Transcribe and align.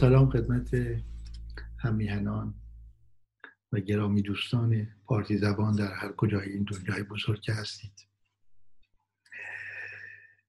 سلام 0.00 0.30
خدمت 0.30 0.70
همیهنان 1.78 2.54
و 3.72 3.80
گرامی 3.80 4.22
دوستان 4.22 4.88
پارتی 5.04 5.38
زبان 5.38 5.76
در 5.76 5.92
هر 5.92 6.12
کجای 6.12 6.52
این 6.52 6.64
دنیای 6.64 7.02
بزرگ 7.02 7.50
هستید. 7.50 8.08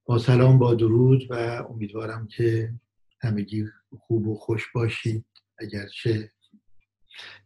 با 0.04 0.18
سلام 0.18 0.58
با 0.58 0.74
درود 0.74 1.30
و 1.30 1.34
امیدوارم 1.70 2.26
که 2.26 2.74
همگی 3.20 3.66
خوب 3.98 4.28
و 4.28 4.34
خوش 4.34 4.72
باشید. 4.74 5.26
اگرچه 5.58 6.32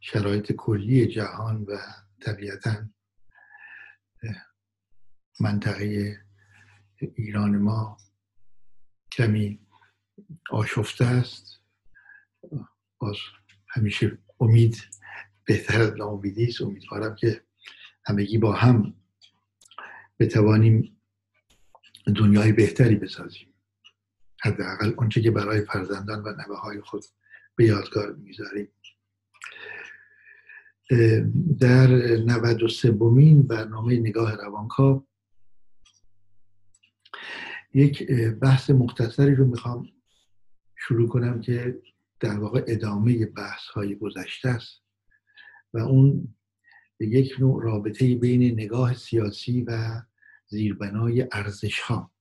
شرایط 0.01 0.52
کلی 0.52 1.07
جهان 1.07 1.62
و 1.62 1.79
طبیعتا 2.23 2.88
منطقه 5.41 6.16
ایران 7.15 7.57
ما 7.57 7.96
کمی 9.12 9.60
آشفته 10.51 11.04
است. 11.04 11.66
باز 12.98 13.16
همیشه 13.68 14.18
امید 14.41 14.77
بهتر 15.45 15.80
از 15.80 15.96
ناامیدی 15.96 16.45
است. 16.45 16.62
امیدوارم 16.62 17.14
که 17.14 17.42
همگی 18.04 18.38
با 18.38 18.52
هم 18.52 18.95
بتوانیم 20.18 21.01
دنیای 22.16 22.52
بهتری 22.52 22.96
بسازیم. 22.96 23.54
حداقل 24.43 24.93
آنچه 24.96 25.23
که 25.23 25.30
برای 25.30 25.65
فرزندان 25.65 26.23
و 26.23 26.29
نوه 26.29 26.59
های 26.60 26.80
خود 26.80 27.04
به 27.56 27.65
یادگار 27.65 28.12
می‌گذاریم. 28.12 28.68
در 31.60 31.87
93 31.87 32.90
بومین 32.90 33.43
برنامه 33.43 33.96
نگاه 33.96 34.37
روانکاو 34.37 35.06
یک 37.74 38.10
بحث 38.43 38.71
مختصری 38.71 39.34
رو 39.34 39.46
می‌خوام 39.46 39.88
شروع 40.76 41.09
کنم 41.09 41.40
که 41.40 41.82
در 42.20 42.38
واقع 42.38 42.64
ادامه 42.66 43.26
بحث 43.26 43.68
های 43.68 43.95
گذشته 43.95 44.48
است 44.48 44.82
و 45.72 45.78
اون 45.78 46.34
یک 47.00 47.36
نوع 47.38 47.62
رابطه 47.62 48.14
بین 48.14 48.52
نگاه 48.52 48.95
سیاسی 48.95 49.62
و 49.62 50.02
زیربنای 50.46 51.28
ارزش 51.32 51.80
ها 51.80 52.12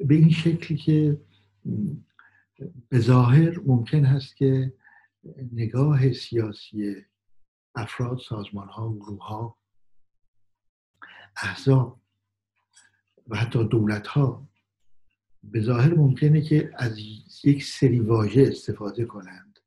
به 0.00 0.14
این 0.14 0.30
شکلی 0.30 0.78
که 0.78 1.20
به 2.88 3.00
ظاهر 3.00 3.58
ممکن 3.66 4.04
هست 4.04 4.36
که 4.36 4.72
نگاه 5.52 6.12
سیاسی 6.12 6.96
افراد 7.74 8.18
سازمان 8.28 8.68
ها 8.68 8.94
گروه 8.94 9.26
ها 9.26 9.58
احزاب 11.36 12.00
و 13.26 13.36
حتی 13.36 13.68
دولت 13.68 14.06
ها 14.06 14.47
به 15.42 15.60
ظاهر 15.60 15.94
ممکنه 15.94 16.40
که 16.40 16.72
از 16.76 16.98
یک 17.44 17.64
سری 17.64 18.00
واژه 18.00 18.42
استفاده 18.42 19.04
کنند. 19.04 19.58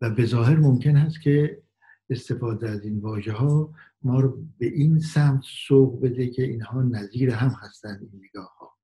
و 0.00 0.10
به 0.10 0.26
ظاهر 0.26 0.56
ممکن 0.56 0.96
هست 0.96 1.20
که 1.20 1.62
استفاده 2.10 2.70
از 2.70 2.84
این 2.84 3.00
واژه 3.00 3.32
ها 3.32 3.74
ما 4.02 4.20
رو 4.20 4.46
به 4.58 4.66
این 4.66 4.98
سمت 4.98 5.42
سوق 5.44 6.00
بده 6.00 6.28
که 6.28 6.42
اینها 6.42 6.82
نظیر 6.82 7.30
هم 7.30 7.50
هستند 7.60 8.00
این 8.00 8.24
نگاه 8.24 8.56
ها 8.58 8.76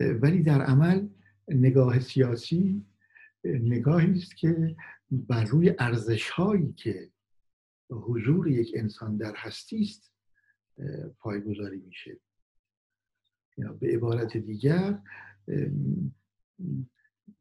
ولی 0.00 0.42
در 0.42 0.62
عمل 0.62 1.08
نگاه 1.48 2.00
سیاسی 2.00 2.86
نگاهی 3.44 4.12
است 4.12 4.36
که 4.36 4.76
بر 5.10 5.44
روی 5.44 5.74
ارزش 5.78 6.30
هایی 6.30 6.72
که 6.72 7.10
حضور 7.90 8.48
یک 8.48 8.72
انسان 8.76 9.16
در 9.16 9.34
هستی 9.36 9.80
است 9.80 10.12
پایگذاری 11.18 11.78
میشه. 11.86 12.18
یا 13.56 13.72
به 13.72 13.86
عبارت 13.86 14.36
دیگر 14.36 14.98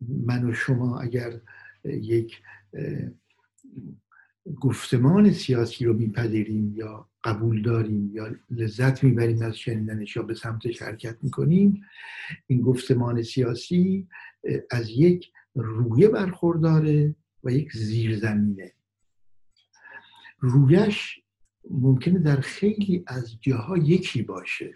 من 0.02 0.50
و 0.50 0.54
شما 0.54 1.00
اگر 1.00 1.42
یک 1.84 2.42
گفتمان 4.62 5.32
سیاسی 5.32 5.86
رو 5.86 5.94
میپذیریم 5.94 6.74
یا 6.76 7.10
قبول 7.24 7.62
داریم 7.62 8.12
یا 8.14 8.36
لذت 8.50 9.04
می‌بریم 9.04 9.42
از 9.42 9.58
شنیدنش 9.58 10.16
یا 10.16 10.24
به 10.24 10.34
سمتش 10.34 10.82
حرکت 10.82 11.24
می‌کنیم 11.24 11.82
این 12.48 12.62
گفتمان 12.62 13.22
سیاسی 13.22 14.08
از 14.72 14.90
یک 14.90 15.32
رویه 15.56 16.08
برخورداره 16.08 17.16
و 17.44 17.52
یک 17.52 17.72
زیرزمینه. 17.72 18.74
رویش 20.40 21.22
ممکنه 21.70 22.20
در 22.20 22.40
خیلی 22.40 23.04
از 23.08 23.42
جاها 23.42 23.78
یکی 23.78 24.22
باشه. 24.22 24.76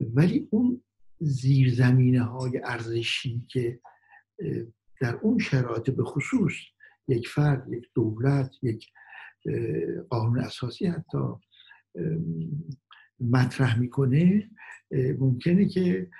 ولی 0.00 0.48
اون 0.50 0.82
زیرزمینه 1.20 2.22
های 2.22 2.60
ارزشی 2.64 3.46
که 3.48 3.80
در 5.00 5.14
اون 5.14 5.38
شرایط 5.38 5.90
به 5.90 6.04
خصوص 6.04 6.52
یک 7.08 7.28
فرد 7.28 7.72
یک 7.72 7.88
دولت 7.94 8.50
یک 8.62 8.86
قانون 10.10 10.38
اساسی 10.38 10.86
حتی 10.86 11.18
مطرح 13.20 13.78
می‌کنه 13.78 14.50
ممکنه 15.18 15.68
که 15.68 16.10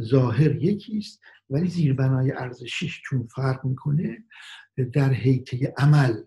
ظاهر 0.00 0.56
یکیست 0.64 1.20
ولی 1.50 1.68
زیربنای 1.68 2.32
ارزشیش 2.32 3.02
چون 3.04 3.26
فرق 3.26 3.64
می‌کنه 3.64 4.24
در 4.92 5.12
حیطه 5.12 5.74
عمل 5.78 6.22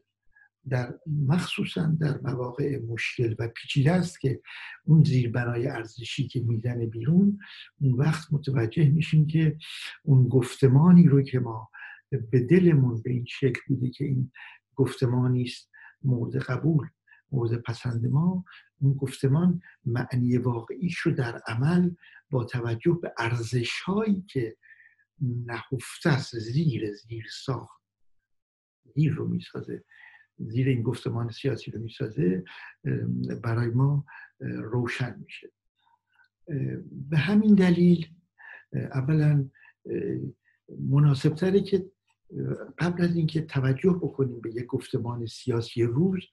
در 0.70 1.00
مخصوصا 1.28 1.98
در 2.00 2.20
مواقع 2.22 2.80
مشکل 2.80 3.36
و 3.40 3.48
پیچیده 3.48 3.92
است 3.92 4.20
که 4.20 4.42
اون 4.84 5.04
زیربنای 5.04 5.68
ارزشی 5.68 6.28
که 6.28 6.40
می‌زنه 6.40 6.86
بیرون 6.86 7.40
اون 7.82 7.94
وقت 7.94 8.34
متوجه 8.34 8.90
میشیم 8.90 9.28
که 9.28 9.58
اون 10.04 10.28
گفتمانی 10.28 11.08
رو 11.08 11.22
که 11.22 11.40
ما 11.40 11.70
به 12.32 12.40
دلمون 12.40 13.02
به 13.02 13.12
این 13.12 13.26
شکل 13.26 13.62
بوده 13.68 13.90
که 13.90 14.06
این 14.06 14.32
گفتمانی 14.76 15.44
است 15.44 15.70
مورد 16.04 16.36
قبول 16.36 16.88
مورد 17.32 17.62
پسند 17.62 18.06
ما 18.06 18.46
اون 18.82 18.94
گفتمان 18.94 19.62
معنی 19.86 20.38
واقعیش 20.38 20.98
رو 20.98 21.12
در 21.12 21.42
عمل 21.48 21.92
با 22.30 22.44
توجه 22.44 23.00
به 23.02 23.14
ارزش 23.18 23.82
هایی 23.82 24.26
که 24.30 24.58
نهفته 25.22 26.10
است 26.10 26.40
زیر 26.40 26.94
زیر 26.94 27.26
ساخت 27.32 27.82
زیر 28.96 29.14
رو 29.14 29.28
می‌سازه. 29.28 29.84
زیر 30.40 30.68
این 30.68 30.84
گفتمان 30.84 31.32
سیاسی 31.32 31.72
رو 31.72 31.82
می‌سازه 31.82 32.44
برای 33.44 33.70
ما 33.70 34.06
روشن 34.40 35.20
میشه. 35.20 35.52
به 36.92 37.18
همین 37.18 37.56
دلیل 37.56 38.08
اولا 38.74 39.50
مناسب 40.80 41.36
تره 41.36 41.62
که 41.62 41.92
قبل 42.78 43.04
از 43.04 43.16
اینکه 43.16 43.42
توجه 43.42 44.00
بکنیم 44.02 44.42
به 44.42 44.50
یک 44.50 44.66
گفتمان 44.66 45.26
سیاسی 45.26 45.84
روز 45.84 46.24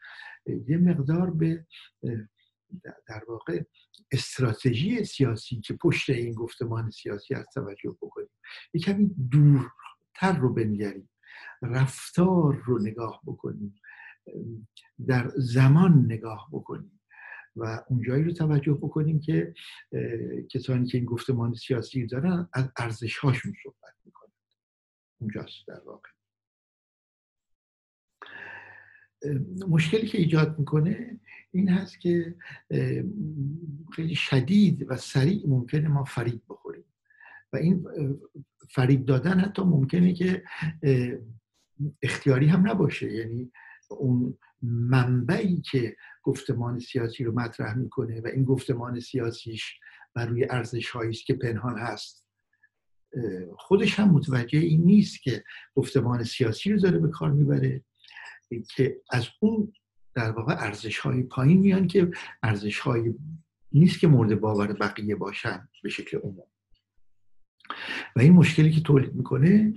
یه 0.47 0.77
مقدار 0.77 1.31
به 1.31 1.67
در 3.09 3.23
واقع 3.29 3.63
استراتژی 4.13 5.05
سیاسی 5.05 5.61
که 5.61 5.75
پشت 5.75 6.11
این 6.11 6.35
گفتمان 6.35 6.91
سیاسی 6.91 7.35
از 7.35 7.47
توجه 7.55 7.97
بکنیم 8.03 8.31
یک 8.75 8.85
کمی 8.85 9.15
دورتر 9.31 10.39
رو 10.41 10.55
بنگریم 10.55 11.11
رفتار 11.63 12.63
رو 12.65 12.83
نگاه 12.83 13.21
بکنیم. 13.27 13.75
در 15.07 15.31
زمان 15.37 16.05
نگاه 16.05 16.49
بکنیم 16.53 17.01
و 17.57 17.85
اونجایی 17.89 18.25
رو 18.25 18.33
توجه 18.33 18.73
بکنیم 18.73 19.21
که 19.21 19.55
کسانی 20.51 20.87
که 20.87 20.99
این 20.99 21.05
گفتمان 21.05 21.55
سیاسی 21.55 22.07
دارن 22.07 22.49
از 22.53 22.73
ارزش 22.77 23.19
هاشون 23.19 23.53
صحبت 23.63 23.95
می‌کنند 24.05 24.33
اونجاست 25.21 25.67
در 25.69 25.81
واقع. 25.87 26.11
مشکلی 29.69 30.07
که 30.07 30.19
ایجاد 30.19 30.59
می‌کنه 30.59 31.21
این 31.51 31.69
هست 31.69 32.01
که 32.01 32.35
خیلی 33.93 34.15
شدید 34.15 34.91
و 34.91 34.97
سریع 34.97 35.49
ممکنه 35.49 35.89
ما 35.89 36.05
فریب 36.05 36.43
بخوریم. 36.49 36.85
و 37.53 37.57
این 37.57 37.85
فریب 38.71 39.05
دادن 39.05 39.41
حتی 39.41 39.63
ممکنه 39.63 40.15
که 40.15 40.45
اختیاری 42.03 42.47
هم 42.47 42.71
نباشه. 42.71 43.13
یعنی 43.13 43.53
اون 43.93 44.39
منبعی 44.63 45.61
که 45.61 45.97
گفتمان 46.23 46.79
سیاسی 46.79 47.25
رو 47.25 47.33
مطرح 47.41 47.75
می‌کنه 47.75 48.21
و 48.21 48.27
این 48.27 48.45
گفتمان 48.45 49.01
سیاسیش 49.01 49.81
بر 50.15 50.27
روی 50.27 50.47
ارزش 50.51 50.97
است 50.97 51.27
که 51.27 51.35
پنهان 51.35 51.79
هست. 51.79 52.27
خودش 53.59 54.01
هم 54.01 54.11
متوجه 54.11 54.59
این 54.59 54.85
نیست 54.85 55.23
که 55.23 55.45
گفتمان 55.75 56.25
سیاسی 56.25 56.73
رو 56.73 56.79
داره 56.79 56.99
به 56.99 57.09
کار 57.09 57.33
می‌بره 57.33 57.85
که 58.75 59.03
از 59.11 59.29
اون 59.41 59.73
در 60.15 60.31
واقع 60.31 60.55
ارزش 60.59 60.99
های 60.99 61.23
پایین 61.23 61.61
میان 61.61 61.87
که 61.87 62.11
ارزش 62.43 62.79
های 62.79 63.15
نیست 63.73 64.01
که 64.01 64.09
مورد 64.09 64.41
باور 64.41 64.73
بقیه 64.73 65.17
باشن 65.17 65.69
به 65.83 65.89
شکل 65.89 66.19
عموم. 66.19 66.47
و 68.17 68.21
این 68.21 68.33
مشکلی 68.33 68.71
که 68.71 68.81
تولید 68.81 69.15
می‌کنه 69.15 69.75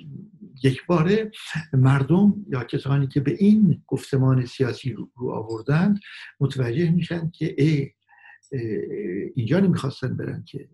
یک 0.63 0.85
باره 0.85 1.31
مردم 1.73 2.45
یا 2.47 2.63
کسانی 2.63 3.07
که 3.07 3.19
به 3.19 3.35
این 3.39 3.83
گفتمان 3.87 4.45
سیاسی 4.45 4.93
رو, 4.93 5.31
آوردند 5.31 5.99
متوجه 6.39 6.89
میشن 6.91 7.29
که 7.29 7.55
ای 7.57 7.91
اینجا 9.35 9.59
نمی‌خواستن 9.59 10.17
برن 10.17 10.43
که 10.47 10.69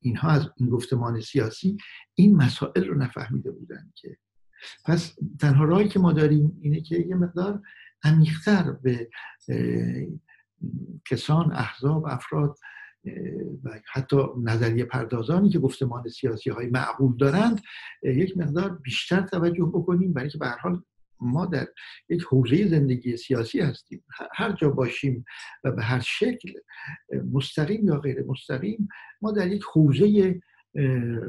اینها 0.00 0.28
از 0.28 0.50
این 0.56 0.68
گفتمان 0.68 1.20
سیاسی 1.20 1.76
این 2.14 2.36
مسائل 2.36 2.84
رو 2.84 2.98
نفهمیده 2.98 3.50
بودن 3.50 3.92
که. 3.94 4.16
پس 4.84 5.16
تنها 5.40 5.64
راهی 5.64 5.88
که 5.88 5.98
ما 5.98 6.12
داریم 6.12 6.58
اینه 6.60 6.80
که 6.80 6.96
یه 6.96 7.14
مقدار 7.14 7.62
عمیقتر 8.04 8.72
به 8.72 9.10
کسان 11.10 11.52
احزاب 11.52 12.06
افراد 12.06 12.58
و 13.64 13.80
حتی 13.92 14.16
نظریه 14.42 14.84
پردازانی 14.84 15.48
که 15.48 15.58
گفتمان 15.58 16.08
سیاسی 16.08 16.50
های 16.50 16.66
معقول 16.66 17.16
دارند 17.16 17.60
یک 18.02 18.38
مقدار 18.38 18.78
بیشتر 18.78 19.20
توجه 19.20 19.64
بکنیم. 19.64 20.12
برای 20.12 20.30
که 20.30 20.38
به 20.38 20.48
حال 20.48 20.82
ما 21.20 21.46
در 21.46 21.68
یک 22.08 22.22
حوزه 22.22 22.68
زندگی 22.68 23.16
سیاسی 23.16 23.60
هستیم. 23.60 24.04
هر 24.32 24.52
جا 24.52 24.70
باشیم 24.70 25.24
و 25.64 25.72
به 25.72 25.82
هر 25.82 26.00
شکل 26.00 26.52
مستقیم 27.32 27.86
یا 27.86 27.96
غیر 27.96 28.22
مستقیم 28.22 28.88
ما 29.22 29.32
در 29.32 29.48
یک 29.48 29.62
حوزه 29.72 30.40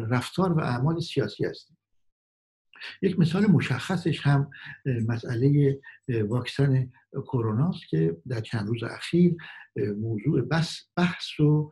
رفتار 0.10 0.54
و 0.54 0.60
اعمال 0.60 1.00
سیاسی 1.00 1.46
هستیم. 1.46 1.78
یک 3.02 3.20
مثال 3.20 3.46
مشخصش 3.46 4.22
هم 4.22 4.50
مسئله 4.86 5.80
واکسن 6.10 6.92
کرونا 7.14 7.70
است 7.70 7.88
که 7.90 8.18
در 8.28 8.42
چند 8.42 8.68
روز 8.68 8.84
اخیر 8.84 9.36
موضوع 9.98 10.42
بس 10.42 10.90
بحث 10.98 11.40
و 11.40 11.70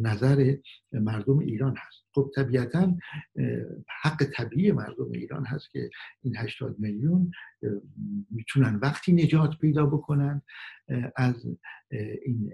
نظر 0.00 0.56
مردم 0.92 1.38
ایران 1.38 1.74
هست. 1.76 2.04
خب 2.14 2.30
طبیعتا 2.34 2.96
حق 4.02 4.24
طبیعی 4.24 4.72
مردم 4.72 5.12
ایران 5.12 5.44
هست 5.46 5.70
که 5.70 5.90
این 6.22 6.36
80 6.36 6.78
میلیون 6.78 7.30
می‌تونن 8.30 8.78
وقتی 8.82 9.12
نجات 9.12 9.58
پیدا 9.60 9.86
بکنن 9.86 10.42
از 11.16 11.46
این 12.22 12.52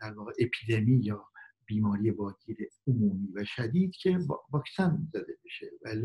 در 0.00 0.12
واقع 0.12 0.32
اپیدمی 0.40 0.96
یا 0.96 1.24
بیماری 1.68 2.10
واگیر 2.10 2.56
عمومی 2.86 3.32
و 3.34 3.44
شدید 3.44 3.96
که 3.96 4.18
واکسن 4.52 5.08
زده 5.12 5.38
بشه 5.44 5.66
ولی 5.84 6.02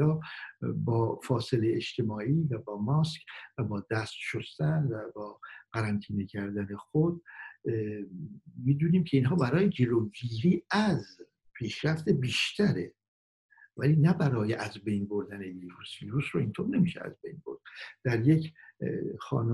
با 0.75 1.19
فاصله 1.23 1.73
اجتماعی 1.75 2.47
و 2.51 2.57
با 2.57 2.77
ماسک 2.77 3.21
و 3.57 3.63
با 3.63 3.85
دست 3.91 4.13
شستن 4.15 4.87
و 4.91 5.11
با 5.15 5.39
قرنطینه 5.71 6.25
کردن 6.25 6.67
خود 6.75 7.23
می‌دونیم 8.65 9.03
که 9.03 9.17
اینها 9.17 9.35
برای 9.35 9.69
جلوگیری 9.69 10.63
از 10.71 11.05
پیشرفت 11.53 12.09
بیشتره. 12.09 12.93
ولی 13.77 13.95
نه 13.95 14.13
برای 14.13 14.53
از 14.53 14.77
بین 14.77 15.07
بردن 15.07 15.39
ویروس. 15.39 16.01
ویروس 16.01 16.25
رو 16.33 16.39
اینطور 16.39 16.67
نمیشه 16.67 17.01
از 17.03 17.13
بین 17.23 17.41
برد. 17.45 17.59
در 18.03 18.27
یک 18.27 18.53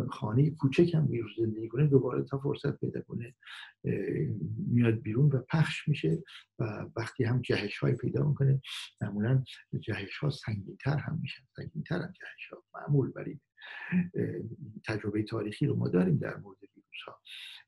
خانه, 0.09 0.49
کوچک 0.49 0.93
هم 0.93 1.07
ویروس 1.07 1.31
زندگی 1.37 1.67
کنه 1.67 1.87
دوباره 1.87 2.23
تا 2.23 2.39
فرصت 2.39 2.79
پیدا 2.79 3.01
کنه 3.01 3.35
میاد 4.67 4.93
بیرون 4.93 5.29
و 5.31 5.41
پخش 5.49 5.87
میشه 5.87 6.23
و 6.59 6.85
وقتی 6.95 7.23
هم 7.23 7.41
جهش 7.41 7.77
های 7.77 7.93
پیدا 7.93 8.27
می‌کنه 8.27 8.61
معمولا 9.01 9.43
جهش 9.79 10.17
ها 10.17 10.29
هم 10.85 11.19
میشن. 11.21 11.43
سنگین 11.55 11.83
تر 11.83 12.01
هم 12.01 12.11
جهش 12.11 12.49
ها 12.51 12.63
معمول 12.73 13.11
برای 13.11 13.39
تجربه 14.85 15.23
تاریخی 15.23 15.65
رو 15.65 15.75
ما 15.75 15.89
داریم 15.89 16.17
در 16.17 16.37
مورد 16.37 16.57
ویروس 16.61 17.01
ها 17.07 17.21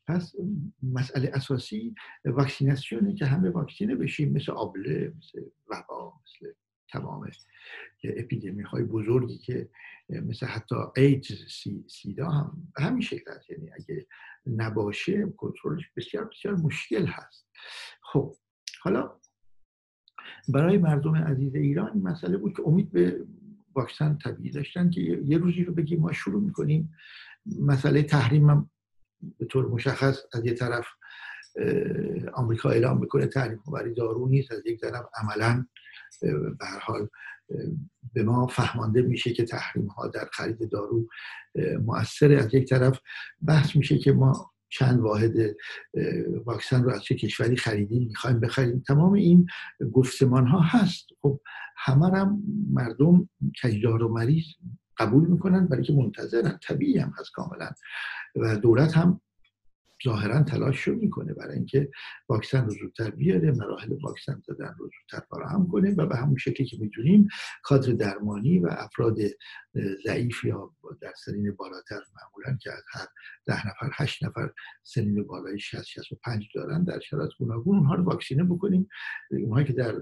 پس 0.08 0.36
مسئله 0.84 1.32
اساسی 1.34 1.96
واکسیناسیونه 2.26 3.16
که 3.16 3.26
همه 3.26 3.50
واکسینه 3.50 3.96
بشیم 3.96 4.34
مثل 4.34 4.52
آبله 4.52 5.14
مثل 5.18 5.42
وبا 5.70 6.14
مثل 6.24 6.54
تمام 6.90 7.30
اپیدمی 8.04 8.64
های 8.64 8.84
بزرگی 8.84 9.38
که 9.38 9.70
مثل 10.10 10.46
حتی 10.46 10.76
ایدز 10.98 11.46
سی، 11.48 11.86
سیدا 11.90 12.30
هم 12.30 12.74
همین 12.78 13.02
شکل 13.02 13.32
یعنی 13.50 13.72
اگه 13.72 14.08
نباشه 14.48 15.26
کنترلش 15.38 15.84
بسیار 15.98 16.26
بسیار 16.26 16.56
مشکل 16.56 17.06
هست. 17.06 17.48
خب 18.02 18.36
حالا 18.82 19.20
برای 20.50 20.78
مردم 20.78 21.16
عزیز 21.16 21.56
ایران 21.56 21.92
این 21.94 22.04
مسئله 22.04 22.38
بود 22.38 22.56
که 22.58 22.64
امید 22.66 22.92
به 22.92 23.26
واکسن 23.76 24.18
طبیعی 24.18 24.52
داشتن 24.52 24.90
که 24.90 25.02
یه 25.02 25.38
روزی 25.38 25.64
رو 25.64 25.74
بگیم 25.74 26.00
ما 26.00 26.12
شروع 26.12 26.42
می‌کنیم. 26.42 26.94
مسئله 27.60 28.04
تحریم 28.04 28.50
هم 28.50 28.70
به 29.38 29.46
طور 29.46 29.68
مشخص 29.68 30.20
از 30.34 30.46
یه 30.46 30.54
طرف 30.54 30.86
آمریکا 32.34 32.70
اعلام 32.70 33.00
می‌کنه 33.00 33.28
تحریم 33.28 33.60
برای 33.74 33.94
دارو 33.94 34.28
نیست 34.28 34.52
از 34.52 34.62
یک 34.66 34.82
طرف 34.82 35.06
عملا 35.22 35.66
به 36.60 36.66
حال 36.82 37.08
به 38.14 38.24
ما 38.24 38.48
فهمانده 38.48 39.02
میشه 39.02 39.34
که 39.34 39.44
تحریم 39.44 39.88
ها 39.88 40.08
در 40.08 40.28
خرید 40.34 40.70
دارو 40.72 41.08
مؤثره 41.86 42.38
از 42.38 42.54
یک 42.54 42.70
طرف 42.70 43.00
بحث 43.48 43.76
میشه 43.76 43.98
که 43.98 44.12
ما 44.12 44.52
چند 44.70 45.00
واحد 45.00 45.34
واکسن 46.46 46.84
رو 46.84 46.90
از 46.90 47.04
چه 47.04 47.16
کشوری 47.16 47.56
خریدیم 47.56 48.08
می‌خوایم 48.08 48.40
بخریم. 48.40 48.84
تمام 48.88 49.14
این 49.14 49.46
گفتمان 49.94 50.48
ها 50.48 50.60
هست. 50.60 51.08
خب 51.22 51.40
همه 51.78 52.18
هم 52.18 52.44
مردم 52.74 53.30
کجدار 53.64 54.04
و 54.04 54.14
مریض 54.14 54.46
قبول 54.98 55.28
می‌کنن 55.28 55.68
برای 55.68 55.84
که 55.84 55.94
منتظرن. 55.94 56.60
طبیعی 56.68 56.98
هم 56.98 57.14
هست 57.20 57.32
کاملا. 57.32 57.70
و 58.36 58.58
دولت 58.58 58.98
هم 58.98 59.22
ظاهرا 60.04 60.44
تلاش 60.44 60.82
رو 60.82 60.96
می‌کنه 60.96 61.34
برای 61.34 61.56
اینکه 61.56 61.90
واکسن 62.30 62.66
رو 62.66 62.72
زودتر 62.72 63.10
بیاره 63.10 63.52
مراحل 63.52 63.94
واکسن 64.04 64.42
دادن 64.48 64.76
رو 64.78 64.90
زودتر 65.00 65.26
فراهم 65.30 65.68
کنه 65.68 65.96
و 65.98 66.06
به 66.06 66.16
همون 66.16 66.38
شکلی 66.38 66.68
که 66.68 66.78
می‌دونیم 66.80 67.28
کادر 67.64 67.94
درمانی 67.94 68.60
و 68.60 68.68
افراد 68.72 69.18
ضعیف 70.06 70.44
یا 70.44 70.72
در 71.02 71.14
سنین 71.26 71.52
بالاتر 71.52 72.00
معمولا 72.16 72.58
که 72.62 72.72
از 72.72 72.84
هر 72.92 73.06
ده 73.46 73.68
نفر 73.68 73.90
هشت 73.94 74.24
نفر 74.24 74.52
سنین 74.84 75.24
بالای 75.24 75.60
60 75.60 75.84
65 75.84 76.48
دارن 76.56 76.84
در 76.84 77.00
شرایط 77.00 77.32
گوناگون 77.40 77.78
اونها 77.78 77.96
رو 77.96 78.04
واکسینه 78.04 78.44
بکنیم. 78.44 78.88
اونهایی 79.32 79.68
که 79.68 79.74
در 79.74 79.96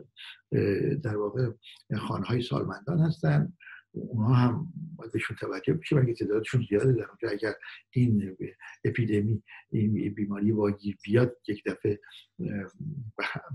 در 1.04 1.18
واقع 1.18 1.50
خانه 1.98 2.26
های 2.26 2.42
سالمندان 2.42 3.00
هستن 3.00 3.54
اونها 3.92 4.34
هم 4.34 4.74
باید 4.96 5.12
بهشون 5.12 5.38
توجه 5.40 5.74
بشه 5.74 5.96
برای 5.96 6.14
تعدادشون 6.14 6.66
زیاده 6.70 6.92
در 6.92 7.06
اونجا. 7.08 7.30
اگر 7.32 7.54
این 7.90 8.38
اپیدمی 8.84 9.44
این 9.72 10.14
بیماری 10.14 10.52
واگیر 10.52 10.98
بیاد 11.04 11.38
یک 11.48 11.64
دفعه 11.64 12.00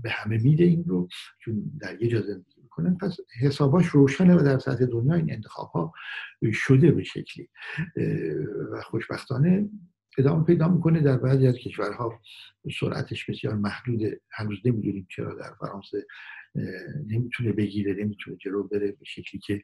به 0.03 0.09
همه 0.09 0.37
میده 0.43 0.63
این 0.63 0.83
رو 0.87 1.07
چون 1.39 1.71
در 1.79 2.01
یه 2.01 2.07
جا 2.07 2.21
زندگی 2.21 2.61
می‌کنن. 2.61 2.97
پس 2.97 3.17
حساباش 3.41 3.85
روشنه 3.85 4.35
و 4.35 4.43
در 4.43 4.59
سطح 4.59 4.85
دنیا 4.85 5.15
این 5.15 5.31
انتخاب 5.31 5.71
ها 5.71 5.93
شده 6.53 6.91
به 6.91 7.03
شکلی. 7.03 7.49
و 8.71 8.81
خوشبختانه 8.81 9.69
ادامه 10.17 10.43
پیدا 10.45 10.67
می‌کنه 10.67 11.01
در 11.01 11.17
بعضی 11.17 11.47
از 11.47 11.55
کشورها. 11.55 12.21
سرعتش 12.79 13.29
بسیار 13.29 13.55
محدوده. 13.55 14.21
هنوز 14.31 14.57
نمی‌دونیم 14.65 15.07
چرا 15.09 15.35
در 15.35 15.53
فرانسه 15.59 16.05
نمی‌تونه 17.07 17.51
بگیره 17.51 17.93
نمی‌تونه 17.93 18.37
جلو 18.37 18.63
بره 18.63 18.91
به 18.91 19.05
شکلی 19.05 19.41
که 19.41 19.61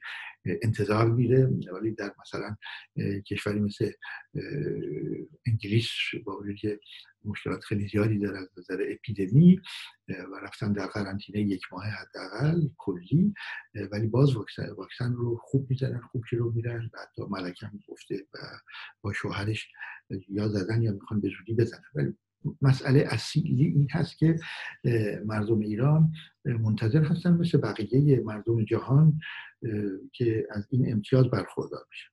انتظار 0.62 1.10
میره. 1.10 1.46
ولی 1.72 1.90
در 1.90 2.14
مثلا 2.20 2.56
کشوری 3.26 3.60
مثل 3.60 3.90
انگلیس 5.46 5.88
با 6.24 6.38
وجود 6.38 6.80
مشکلات 7.24 7.64
خیلی 7.64 7.88
زیادی 7.88 8.18
داره 8.18 8.38
از 8.38 8.48
نظر 8.58 8.86
اپیدمی 8.90 9.60
و 10.08 10.34
رفتن 10.42 10.72
در 10.72 10.86
قرنطینه 10.86 11.40
یک 11.40 11.62
ماه 11.72 11.84
حداقل 11.84 12.68
کلی 12.76 13.34
ولی 13.92 14.06
باز 14.06 14.36
واکسن, 14.36 14.70
واکسن 14.70 15.12
رو 15.12 15.36
خوب 15.42 15.70
می‌زنن 15.70 16.00
خوب 16.00 16.24
جلو 16.30 16.52
میرن 16.52 16.90
و 16.94 16.98
حتی 17.02 17.22
ملکه 17.30 17.66
هم 17.66 17.80
گفته 17.88 18.26
و 18.34 18.38
با 19.00 19.12
شوهرش 19.12 19.68
یا 20.28 20.48
زدن 20.48 20.82
یا 20.82 20.92
می‌خوان 20.92 21.20
به 21.20 21.30
زودی 21.38 21.54
بزنن. 21.54 21.82
ولی 21.94 22.14
مسئله 22.62 23.04
اصیلی 23.10 23.64
این 23.64 23.88
هست 23.90 24.18
که 24.18 24.36
مردم 25.24 25.58
ایران 25.58 26.12
منتظر 26.44 27.04
هستن 27.04 27.36
مثل 27.36 27.58
بقیه 27.58 28.20
مردم 28.20 28.64
جهان 28.64 29.20
که 30.12 30.46
از 30.50 30.66
این 30.70 30.92
امتیاز 30.92 31.26
برخوردار 31.26 31.86
بشن 31.90 32.10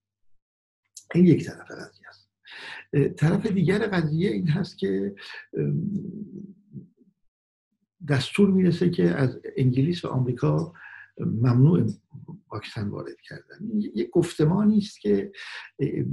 این 1.16 1.26
یک 1.26 1.46
طرف 1.46 1.72
قضیه 1.72 2.08
است. 2.10 2.30
طرف 3.18 3.46
دیگر 3.46 3.88
قضیه 3.88 4.32
این 4.32 4.48
هست 4.48 4.78
که 4.78 5.16
دستور 8.10 8.50
می‌رسه 8.52 8.90
که 8.90 9.04
از 9.04 9.40
انگلیس 9.58 10.06
و 10.06 10.08
آمریکا 10.08 10.74
ممنوع 11.20 11.86
واکسن 12.52 12.88
وارد 12.88 13.22
کردن. 13.24 13.60
یک 13.96 14.10
گفتمانی 14.10 14.78
است 14.78 15.00
که 15.00 15.32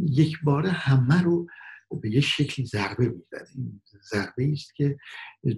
یک 0.08 0.38
باره 0.44 0.70
همه 0.70 1.22
رو 1.22 1.46
به 2.02 2.10
یه 2.10 2.20
شکلی 2.20 2.66
ضربه 2.66 3.08
می‌زنه 3.08 3.48
این 3.56 3.80
ضربه 4.10 4.52
است 4.52 4.74
که 4.74 4.98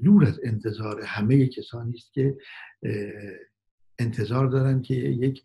دور 0.04 0.24
از 0.24 0.40
انتظار 0.44 1.02
همه 1.02 1.46
کسانی 1.46 1.94
است 1.94 2.12
که 2.12 2.36
انتظار 3.98 4.46
دارن 4.46 4.82
که 4.82 4.94
یک 4.94 5.42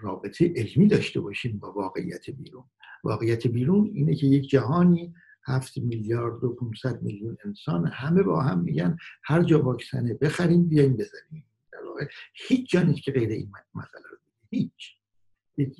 رابطه 0.00 0.52
علمی 0.56 0.88
داشته 0.88 1.20
باشیم 1.20 1.58
با 1.58 1.72
واقعیت 1.72 2.30
بیرون. 2.30 2.64
واقعیت 3.04 3.46
بیرون 3.46 3.90
اینه 3.94 4.14
که 4.14 4.26
یک 4.26 4.48
جهانی 4.48 5.14
هفت 5.46 5.78
میلیارد 5.78 6.44
و 6.44 6.54
500 6.54 7.02
میلیون 7.02 7.36
انسان 7.44 7.86
همه 7.86 8.22
با 8.22 8.42
هم 8.42 8.60
میگن 8.60 8.96
هر 9.24 9.42
جا 9.42 9.62
واکسنه 9.62 10.14
بخریم 10.14 10.68
بیایم 10.68 10.92
بزنیم. 10.92 11.44
در 11.72 11.84
واقع 11.84 12.06
هیچ 12.34 12.70
جا 12.70 12.82
نیست 12.82 13.02
که 13.02 13.12
غیر 13.12 13.28
این 13.28 13.52
مسئله 13.74 14.02
رو 14.10 14.16
هیچ. 14.50 14.96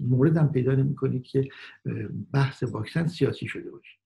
مورد 0.00 0.36
هم 0.36 0.52
پیدا 0.52 0.74
نمی 0.74 0.94
کنید 0.94 1.22
که 1.22 1.48
بحث 2.32 2.62
واکسن 2.62 3.06
سیاسی 3.06 3.48
شده 3.48 3.70
باشه. 3.70 3.96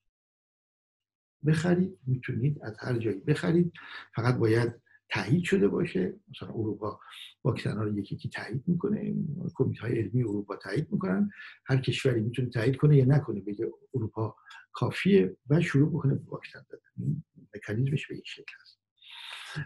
بخرید 1.46 1.98
می‌تونید 2.06 2.58
از 2.62 2.76
هر 2.78 2.98
جایی 2.98 3.20
بخرید. 3.20 3.72
فقط 4.14 4.36
باید 4.36 4.74
تایید 5.10 5.44
شده 5.44 5.68
باشه. 5.68 6.14
مثلا 6.28 6.48
اروپا 6.48 7.00
واکسن 7.44 7.76
ها 7.76 7.82
رو 7.82 7.98
یکی 7.98 8.14
یکی 8.14 8.28
تایید 8.28 8.62
می‌کنه. 8.66 9.14
کمیته 9.54 9.82
های 9.82 9.98
علمی 9.98 10.22
اروپا 10.22 10.56
تایید 10.56 10.92
می‌کنن. 10.92 11.30
هر 11.66 11.76
کشوری 11.76 12.20
می‌تونه 12.20 12.48
تایید 12.50 12.76
کنه 12.76 12.96
یا 12.96 13.04
نکنه 13.04 13.40
بگه 13.40 13.70
اروپا 13.94 14.36
کافیه 14.72 15.36
و 15.50 15.60
شروع 15.60 15.90
بکنه 15.90 16.20
واکسن 16.26 16.64
دادن. 16.70 17.22
مکانیزمش 17.54 18.06
به 18.06 18.14
این 18.14 18.24
شکل 18.26 18.52
هست 18.60 18.80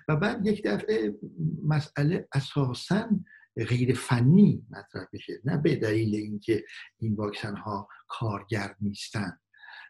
و 0.09 0.17
بعد 0.17 0.47
یک 0.47 0.63
دفعه 0.65 1.15
مسئله 1.65 2.29
اساسا 2.33 3.09
غیر 3.69 3.95
فنی 3.95 4.67
مطرح 4.71 5.07
بشه 5.13 5.33
نه 5.45 5.57
به 5.57 5.77
دلیل 5.77 6.15
اینکه 6.15 6.65
این 6.99 7.15
واکسن 7.15 7.57
ها 7.57 7.89
کارگر 8.09 8.75
نیستن. 8.81 9.39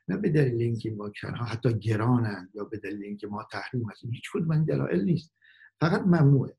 نه 0.09 0.17
به 0.17 0.31
دلیل 0.31 0.63
اینکه 0.63 0.89
این 0.89 0.99
واکسن 0.99 1.35
ها 1.35 1.45
حتی 1.45 1.79
گرانند 1.79 2.51
یا 2.55 2.65
به 2.65 2.79
دلیل 2.79 3.05
اینکه 3.05 3.27
ما 3.27 3.49
تحریم 3.53 3.91
هستیم 3.91 4.11
هیچ 4.11 4.31
کدوم 4.33 4.51
این 4.51 4.65
دلایل 4.65 5.05
نیست. 5.05 5.35
فقط 5.81 6.01
ممنوعه. 6.01 6.57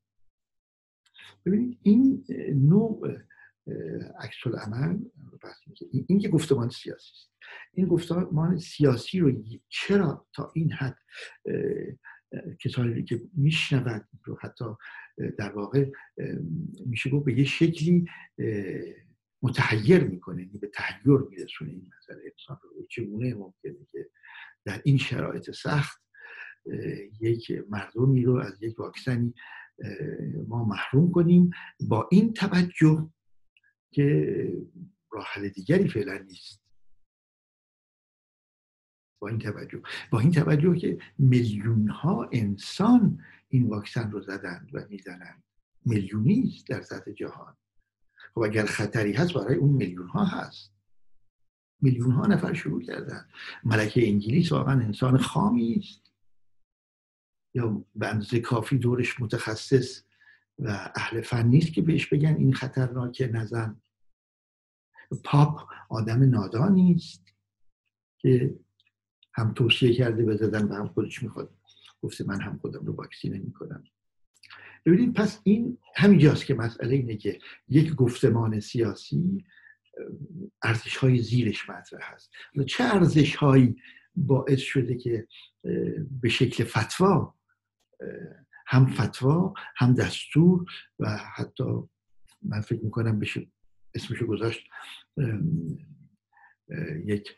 ببینید 1.46 1.78
این 1.82 2.24
نوع 2.54 3.18
عکس 4.20 4.36
عمل 4.46 4.98
این 6.08 6.18
که 6.18 6.28
گفتمان 6.28 6.70
سیاسی 6.70 7.12
است. 7.12 7.30
این 7.72 7.86
گفتمان 7.86 8.58
سیاسی 8.58 9.18
رو 9.18 9.44
چرا 9.68 10.26
تا 10.32 10.52
این 10.54 10.72
حد 10.72 10.98
کسانی 12.60 13.04
که 13.04 13.22
میشنود 13.32 14.08
رو 14.24 14.38
حتی 14.40 14.64
در 15.38 15.52
واقع 15.52 15.90
میشه 16.86 17.10
گفت 17.10 17.24
به 17.24 17.38
یه 17.38 17.44
شکلی 17.44 18.06
متحیر 19.46 20.04
می‌کنه 20.04 20.42
یعنی 20.42 20.58
به 20.58 20.66
تحیر 20.66 21.18
میرسونه 21.30 21.70
این 21.70 21.90
مسئله 21.98 22.22
انسان 22.30 22.58
رو. 22.62 22.86
چگونه 22.90 23.34
ممکنه 23.34 23.86
که 23.92 24.10
در 24.64 24.82
این 24.84 24.98
شرایط 24.98 25.50
سخت 25.50 26.02
یک 27.20 27.52
مردمی 27.68 28.24
رو 28.24 28.36
از 28.36 28.62
یک 28.62 28.80
واکسنی 28.80 29.34
ما 30.48 30.64
محروم 30.64 31.12
کنیم 31.12 31.50
با 31.88 32.08
این 32.10 32.32
توجه 32.32 33.10
که 33.90 34.52
راه 35.12 35.48
دیگری 35.48 35.88
فعلا 35.88 36.18
نیست. 36.18 36.62
با 39.22 39.28
این 39.28 39.38
توجه. 39.38 39.82
با 40.10 40.20
این 40.20 40.30
توجه 40.30 40.78
که 40.78 40.98
میلیون 41.18 41.88
ها 41.88 42.28
انسان 42.32 43.24
این 43.48 43.68
واکسن 43.68 44.10
رو 44.10 44.20
زدند 44.20 44.70
و 44.72 44.86
می‌زنند. 44.88 45.42
میلیونی 45.84 46.64
در 46.68 46.82
سطح 46.82 47.12
جهان. 47.12 47.56
خب 48.36 48.42
اگر 48.42 48.66
خطری 48.66 49.12
هست 49.12 49.32
برای 49.32 49.56
اون 49.56 49.70
میلیون 49.70 50.08
ها 50.08 50.24
هست. 50.24 50.72
میلیون 51.80 52.10
ها 52.10 52.26
نفر 52.26 52.54
شروع 52.54 52.82
کردن. 52.82 53.28
ملکه 53.64 54.08
انگلیس 54.08 54.52
واقعا 54.52 54.80
انسان 54.80 55.18
خامی 55.18 55.74
است. 55.74 56.12
یا 57.54 57.84
به 57.94 58.40
کافی 58.40 58.78
دورش 58.78 59.20
متخصص 59.20 60.02
و 60.58 60.92
اهل 60.94 61.20
فن 61.20 61.46
نیست 61.46 61.72
که 61.72 61.82
بهش 61.82 62.06
بگن 62.06 62.36
این 62.36 62.54
خطرناکه 62.54 63.26
نزن 63.26 63.80
پاپ 65.24 65.60
آدم 65.88 66.22
نادانی 66.22 66.94
است 66.94 67.24
که 68.18 68.58
هم 69.34 69.54
توصیه 69.54 69.94
کرده 69.94 70.24
بزدن 70.24 70.68
و 70.68 70.74
هم 70.74 70.88
خودش 70.88 71.22
می‌خواد. 71.22 71.54
گفته 72.02 72.24
من 72.24 72.40
هم 72.40 72.58
خودم 72.58 72.86
رو 72.86 72.92
واکسینه 72.92 73.38
می‌کنم 73.38 73.84
ببینید 74.86 75.14
پس 75.14 75.40
این 75.44 75.78
همینجاست 75.94 76.46
که 76.46 76.54
مسئله 76.54 76.96
اینه 76.96 77.16
که 77.16 77.38
یک 77.68 77.94
گفتمان 77.94 78.60
سیاسی 78.60 79.44
ارزش 80.62 80.96
های 80.96 81.18
زیرش 81.18 81.70
مطرح 81.70 82.14
هست. 82.14 82.30
چه 82.66 82.84
ارزش 82.84 83.36
هایی 83.36 83.76
باعث 84.16 84.60
شده 84.60 84.96
که 84.96 85.26
به 86.10 86.28
شکل 86.28 86.64
فتوا 86.64 87.34
هم 88.66 88.86
فتوا 88.86 89.54
هم 89.76 89.94
دستور 89.94 90.64
و 90.98 91.18
حتی 91.36 91.64
من 92.42 92.60
فکر 92.60 92.84
می‌کنم 92.84 93.18
بشه 93.18 93.46
اسمشو 93.94 94.26
گذاشت 94.26 94.68
یک 97.04 97.36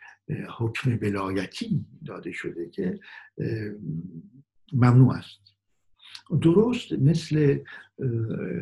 حکم 0.59 0.99
ولایتی 1.03 1.87
داده 2.07 2.33
شده 2.33 2.71
که 2.71 3.01
ممنوع 4.73 5.15
است. 5.15 5.58
درست 6.43 6.93
مثل 6.93 7.59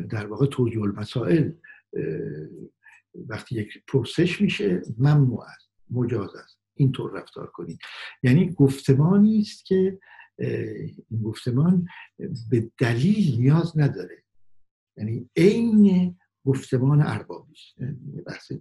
در 0.09 0.27
واقع 0.27 0.45
توجیه 0.45 0.81
المسائل 0.81 1.51
وقتی 3.27 3.55
یک 3.55 3.83
پرسش 3.87 4.41
میشه 4.41 4.81
ممنوع 4.97 5.43
است 5.43 5.69
مجاز 5.89 6.35
است. 6.35 6.59
اینطور 6.75 7.11
رفتار 7.11 7.47
کنید. 7.47 7.79
یعنی 8.23 8.53
گفتمانی 8.53 9.39
است 9.39 9.65
که 9.65 9.99
این 11.09 11.21
گفتمان 11.23 11.87
به 12.49 12.71
دلیل 12.77 13.39
نیاز 13.39 13.77
نداره. 13.77 14.23
یعنی 14.97 15.29
عین 15.35 16.17
گفتمان 16.45 17.01
اربابی 17.01 17.53
است. 17.53 17.79
یعنی 17.81 18.21
بحث 18.25 18.51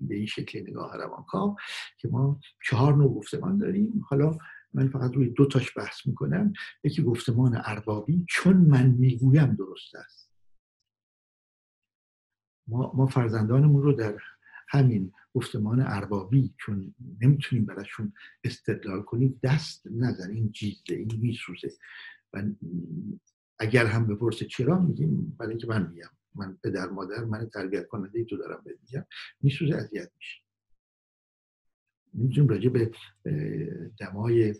به 0.00 0.14
این 0.14 0.26
شکل 0.26 0.60
نگاه 0.60 0.96
روانکاو 0.96 1.56
که 1.98 2.08
ما 2.08 2.40
چهار 2.64 2.96
نوع 2.96 3.14
گفتمان 3.14 3.58
داریم. 3.58 4.04
حالا 4.08 4.38
من 4.74 4.88
فقط 4.88 5.14
روی 5.14 5.28
دو 5.28 5.46
تاش 5.46 5.76
بحث 5.76 6.06
می‌کنم. 6.06 6.52
یکی 6.84 7.02
گفتمان 7.02 7.62
اربابی 7.64 8.26
چون 8.28 8.56
من 8.56 8.86
می‌گویم 8.86 9.54
درست 9.54 9.94
است. 9.94 10.30
ما, 12.68 12.92
ما 12.94 13.06
فرزندانمون 13.06 13.82
رو 13.82 13.92
در 13.92 14.18
همین 14.68 15.12
گفتمان 15.34 15.80
اربابی 15.80 16.54
چون 16.58 16.94
نمی‌تونیم 17.20 17.64
براشون 17.64 18.12
استدلال 18.44 19.02
کنیم 19.02 19.40
دست 19.42 19.86
نزن. 19.86 20.30
این 20.30 20.52
جیزه 20.52 20.82
این 20.88 21.20
میسوزه. 21.20 21.72
و 22.32 22.42
اگر 23.58 23.86
هم 23.86 24.06
بپرسه 24.06 24.44
چرا 24.44 24.78
میگیم 24.78 25.36
برای 25.38 25.50
اینکه 25.50 25.66
من 25.66 25.90
میگم 25.90 26.10
من 26.34 26.58
پدر 26.64 26.90
مادر 26.90 27.24
من 27.24 27.48
تربیت 27.48 27.88
کننده 27.88 28.18
ای 28.18 28.24
تو 28.24 28.36
دارم 28.36 28.62
بهت 28.64 28.76
میگم. 28.82 29.06
میسوزه 29.40 29.74
اذیت 29.76 30.10
میشه 30.16 30.43
می‌تونیم 32.14 32.48
راجع 32.50 32.68
به 32.68 32.90
دمای 34.00 34.54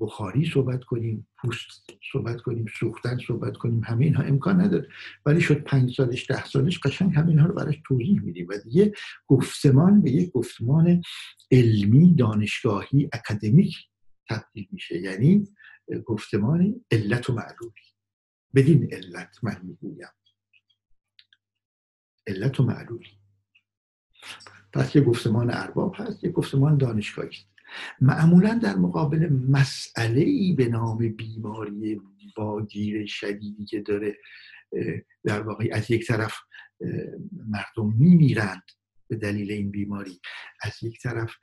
بخاری 0.00 0.50
صحبت 0.50 0.84
کنیم 0.84 1.28
پوست 1.38 1.90
صحبت 2.12 2.40
کنیم 2.40 2.66
سوختن 2.80 3.18
صحبت 3.26 3.56
کنیم 3.56 3.84
همه 3.84 4.04
اینها 4.04 4.22
امکان 4.22 4.60
نداره. 4.60 4.88
ولی 5.26 5.40
شد 5.40 5.62
پنج 5.62 5.96
سالش 5.96 6.30
ده 6.30 6.44
سالش 6.44 6.80
قشنگ 6.80 7.14
همه 7.16 7.28
اینها 7.28 7.46
رو 7.46 7.54
براش 7.54 7.74
توضیح 7.86 8.20
میدیم. 8.20 8.46
و 8.48 8.58
دیگه 8.64 8.92
گفتمان 9.26 10.02
به 10.02 10.10
یک 10.10 10.30
گفتمان 10.30 11.02
علمی 11.50 12.14
دانشگاهی 12.14 13.08
اکادمیک 13.12 13.76
تبدیل 14.28 14.68
میشه. 14.72 15.00
یعنی 15.00 15.48
گفتمان 16.04 16.84
علت 16.90 17.30
و 17.30 17.32
معلولی. 17.32 17.82
بدین 18.54 18.94
علت 18.94 19.38
من 19.42 19.60
می‌گویم. 19.62 20.08
علت 22.26 22.60
و 22.60 22.62
معلولی. 22.62 23.10
پس 24.76 24.96
یه 24.96 25.02
گفتمان 25.02 25.50
ارباب 25.50 25.94
هست 25.98 26.24
یه 26.24 26.30
گفتمان 26.30 26.76
دانشگاهی 26.76 27.28
است. 27.28 27.46
معمولا 28.00 28.60
در 28.62 28.76
مقابل 28.76 29.28
مسئله 29.28 30.20
ای 30.20 30.52
به 30.52 30.68
نام 30.68 31.08
بیماری 31.08 32.00
واگیر 32.36 33.06
شدیدی 33.06 33.64
که 33.64 33.80
داره 33.80 34.16
در 35.24 35.42
واقع 35.42 35.68
از 35.72 35.90
یک 35.90 36.06
طرف 36.06 36.34
مردم 37.32 37.92
میمیرند 37.98 38.62
به 39.08 39.16
دلیل 39.16 39.50
این 39.52 39.70
بیماری 39.70 40.20
از 40.62 40.82
یک 40.82 41.02
طرف 41.02 41.34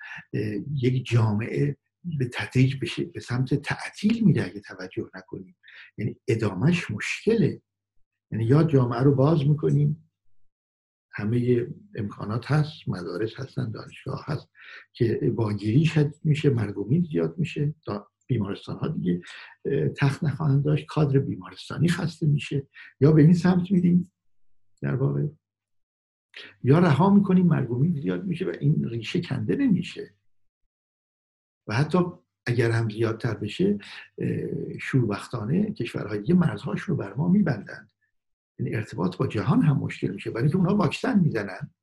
یک 0.76 1.06
جامعه 1.06 1.78
به 2.04 2.30
تدریج 2.34 2.80
بشه 2.82 3.06
به 3.06 3.20
سمت 3.20 3.54
تعطیل 3.54 4.24
میره 4.24 4.44
اگه 4.44 4.60
توجه 4.60 5.10
نکنیم. 5.16 5.56
یعنی 5.98 6.16
ادامش 6.28 6.92
مشکله. 6.92 7.62
یعنی 8.32 8.46
یا 8.46 8.64
جامعه 8.64 9.00
رو 9.00 9.16
باز 9.16 9.48
می‌کنیم 9.48 10.10
همه 11.14 11.68
امکانات 11.96 12.52
هست 12.52 12.72
مدارس 12.88 13.40
هستن 13.40 13.72
دانشگاه 13.72 14.24
هست 14.28 14.50
که 14.94 15.34
باگیری 15.36 15.86
شد 15.86 16.14
میشه 16.24 16.50
مرگومید 16.50 17.06
زیاد 17.06 17.38
میشه. 17.38 17.74
بیمارستان 18.28 18.78
ها 18.78 18.88
دیگه 18.88 19.22
تخت 19.98 20.24
نخواهند 20.24 20.66
داشت. 20.66 20.86
کادر 20.86 21.20
بیمارستانی 21.20 21.88
خسته 21.88 22.28
میشه. 22.28 22.68
یا 23.02 23.12
به 23.12 23.22
این 23.22 23.34
سمت 23.34 23.72
میدیم 23.72 24.12
در 24.82 24.96
واقع. 24.96 25.28
یا 26.64 26.80
رها 26.80 27.10
می‌کنیم 27.10 27.46
مرگومید 27.46 28.02
زیاد 28.02 28.24
میشه 28.24 28.46
و 28.46 28.54
این 28.60 28.90
ریشه 28.90 29.22
کنده 29.22 29.56
نمیشه. 29.56 30.14
و 31.68 31.76
حتی 31.76 32.00
اگر 32.46 32.72
هم 32.72 32.90
زیادتر 32.90 33.34
بشه 33.34 33.78
شوربختانه 34.80 35.74
کشورهای 35.74 36.20
دیگه 36.20 36.34
مرزهاش 36.34 36.82
رو 36.82 36.96
بر 36.96 37.14
ما 37.14 37.28
میبندند 37.28 37.93
یعنی 38.60 38.76
ارتباط 38.76 39.18
با 39.18 39.28
جهان 39.28 39.62
هم 39.62 39.78
مشکل 39.78 40.08
میشه. 40.08 40.32
برای 40.32 40.44
اینکه 40.44 40.58
اونها 40.58 40.76
واکسن 40.76 41.20
می‌زنن. 41.20 41.74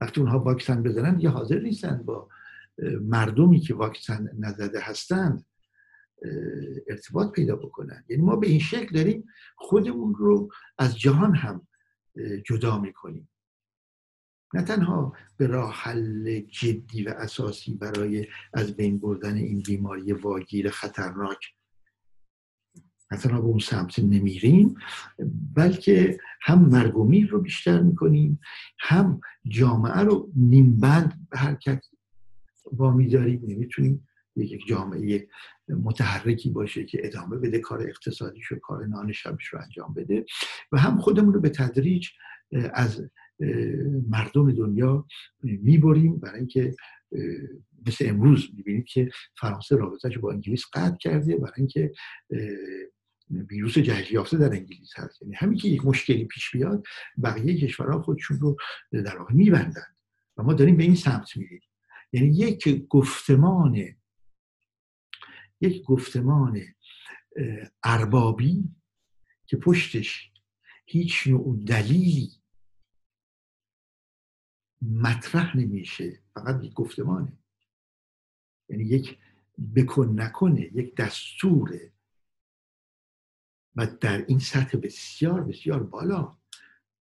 وقتی 0.00 0.20
اونها 0.20 0.38
واکسن 0.38 0.82
بزنن 0.82 1.20
یه 1.20 1.30
حاضر 1.30 1.58
نیستن 1.58 2.02
با 2.02 2.28
مردمی 3.00 3.60
که 3.60 3.74
واکسن 3.74 4.30
نزده 4.38 4.80
هستند 4.80 5.46
ارتباط 6.88 7.32
پیدا 7.32 7.56
بکنن. 7.56 8.04
یعنی 8.08 8.22
ما 8.22 8.36
به 8.36 8.46
این 8.46 8.58
شکل 8.58 8.94
داریم 8.94 9.26
خودمون 9.56 10.14
رو 10.14 10.48
از 10.78 10.98
جهان 10.98 11.34
هم 11.34 11.68
جدا 12.46 12.78
می‌کنیم. 12.78 13.28
نه 14.54 14.62
تنها 14.62 15.16
به 15.36 15.46
راه 15.46 15.74
حل 15.74 16.40
جدی 16.40 17.04
و 17.04 17.08
اساسی 17.08 17.74
برای 17.74 18.26
از 18.54 18.76
بین 18.76 18.98
بردن 18.98 19.34
این 19.34 19.62
بیماری 19.62 20.12
واگیر 20.12 20.70
خطرناک 20.70 21.54
تنها 23.16 23.40
به 23.40 23.46
اون 23.46 23.58
سمت 23.58 23.98
نمیریم 23.98 24.74
بلکه 25.54 26.18
هم 26.42 26.68
مرگ 26.68 26.92
رو 27.30 27.40
بیشتر 27.40 27.80
می‌کنیم 27.80 28.40
هم 28.80 29.20
جامعه 29.48 30.00
رو 30.00 30.30
نیمبند 30.36 31.26
به 31.30 31.38
حرکت 31.38 31.84
وامی 32.72 33.08
داریم 33.08 33.42
نمی‌تونیم 33.48 34.08
یک 34.36 34.66
جامعه 34.66 35.28
متحرکی 35.68 36.50
باشه 36.50 36.84
که 36.84 37.00
ادامه 37.04 37.36
بده 37.36 37.58
کار 37.58 37.82
اقتصادیش 37.82 38.52
و 38.52 38.58
کار 38.58 38.86
نان 38.86 39.12
شبش 39.12 39.46
رو 39.46 39.58
انجام 39.62 39.94
بده 39.94 40.24
و 40.72 40.78
هم 40.78 40.98
خودمون 40.98 41.34
رو 41.34 41.40
به 41.40 41.48
تدریج 41.48 42.08
از 42.74 43.08
مردم 44.08 44.52
دنیا 44.52 45.06
می‌بریم. 45.42 46.16
برای 46.16 46.38
اینکه 46.38 46.74
مثل 47.86 48.04
امروز 48.08 48.48
می‌بینید 48.56 48.86
که 48.86 49.10
فرانسه 49.40 49.76
رابطهش 49.76 50.18
با 50.18 50.32
انگلیس 50.32 50.64
قطع 50.72 50.96
کرده. 50.96 51.36
برای 51.36 51.52
اینکه 51.56 51.92
ویروس 53.30 53.78
جهش 53.78 54.10
یافته 54.10 54.38
در 54.38 54.52
انگلیس 54.52 54.92
هست. 54.96 55.22
یعنی 55.22 55.34
همین 55.34 55.58
که 55.58 55.68
یک 55.68 55.84
مشکلی 55.86 56.24
پیش 56.24 56.50
بیاد 56.50 56.84
بقیه 57.22 57.60
کشورها 57.60 58.02
خودشون 58.02 58.38
رو 58.38 58.56
در 58.92 59.18
واقع 59.18 59.34
میبندن 59.34 59.86
و 60.36 60.42
ما 60.42 60.54
داریم 60.54 60.76
به 60.76 60.82
این 60.82 60.94
سمت 60.94 61.36
میریم. 61.36 61.60
یعنی 62.12 62.26
یک 62.26 62.86
گفتمان 62.88 63.84
یک 65.60 65.82
گفتمان 65.82 66.60
اربابی 67.84 68.64
که 69.46 69.56
پشتش 69.56 70.32
هیچ 70.86 71.26
نوع 71.26 71.64
دلیلی 71.64 72.30
مطرح 74.82 75.56
نمیشه 75.56 76.22
فقط 76.34 76.64
یک 76.64 76.72
گفتمانه. 76.72 77.38
یعنی 78.68 78.84
یک 78.84 79.18
بکن 79.76 80.20
نکنه 80.20 80.60
یک 80.60 80.96
دستوره. 80.96 81.91
و 83.76 83.86
در 83.86 84.24
این 84.26 84.38
سطح 84.38 84.78
بسیار 84.78 85.44
بسیار 85.44 85.82
بالا 85.82 86.36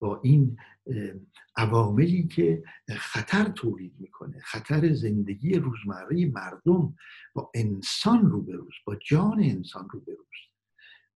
با 0.00 0.20
این 0.24 0.56
عواملی 1.56 2.28
که 2.28 2.62
خطر 2.98 3.44
تولید 3.44 3.94
می‌کنه 3.98 4.40
خطر 4.40 4.92
زندگی 4.92 5.54
روزمره 5.54 6.26
مردم 6.26 6.96
با 7.34 7.50
انسان 7.54 8.30
روبروز 8.30 8.74
با 8.86 8.96
جان 8.96 9.40
انسان 9.40 9.88
روبروز 9.90 10.26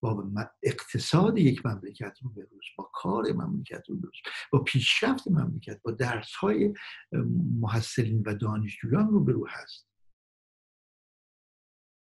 با 0.02 0.32
اقتصاد 0.62 1.38
یک 1.38 1.66
مملکت 1.66 2.18
رو 2.22 2.30
بروز 2.30 2.64
با 2.78 2.90
کار 2.94 3.32
مملکت 3.32 3.88
رو 3.88 3.96
بروز 3.96 4.16
با 4.52 4.58
پیشرفت 4.58 5.28
مملکت 5.28 5.82
با 5.82 5.90
درس 5.90 6.34
های 6.34 6.75
محصلین 7.61 8.22
و 8.26 8.34
دانشجویان 8.34 9.08
رو 9.08 9.25
برو 9.25 9.46
هست. 9.49 9.88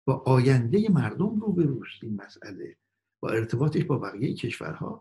با 0.06 0.22
آینده 0.26 0.88
مردم 0.88 1.40
رو 1.40 1.52
بروز 1.52 1.88
این 2.02 2.16
مسئله. 2.16 2.76
با 3.24 3.30
ارتباطش 3.30 3.84
با 3.84 3.98
بقیه 3.98 4.34
کشورها 4.34 5.00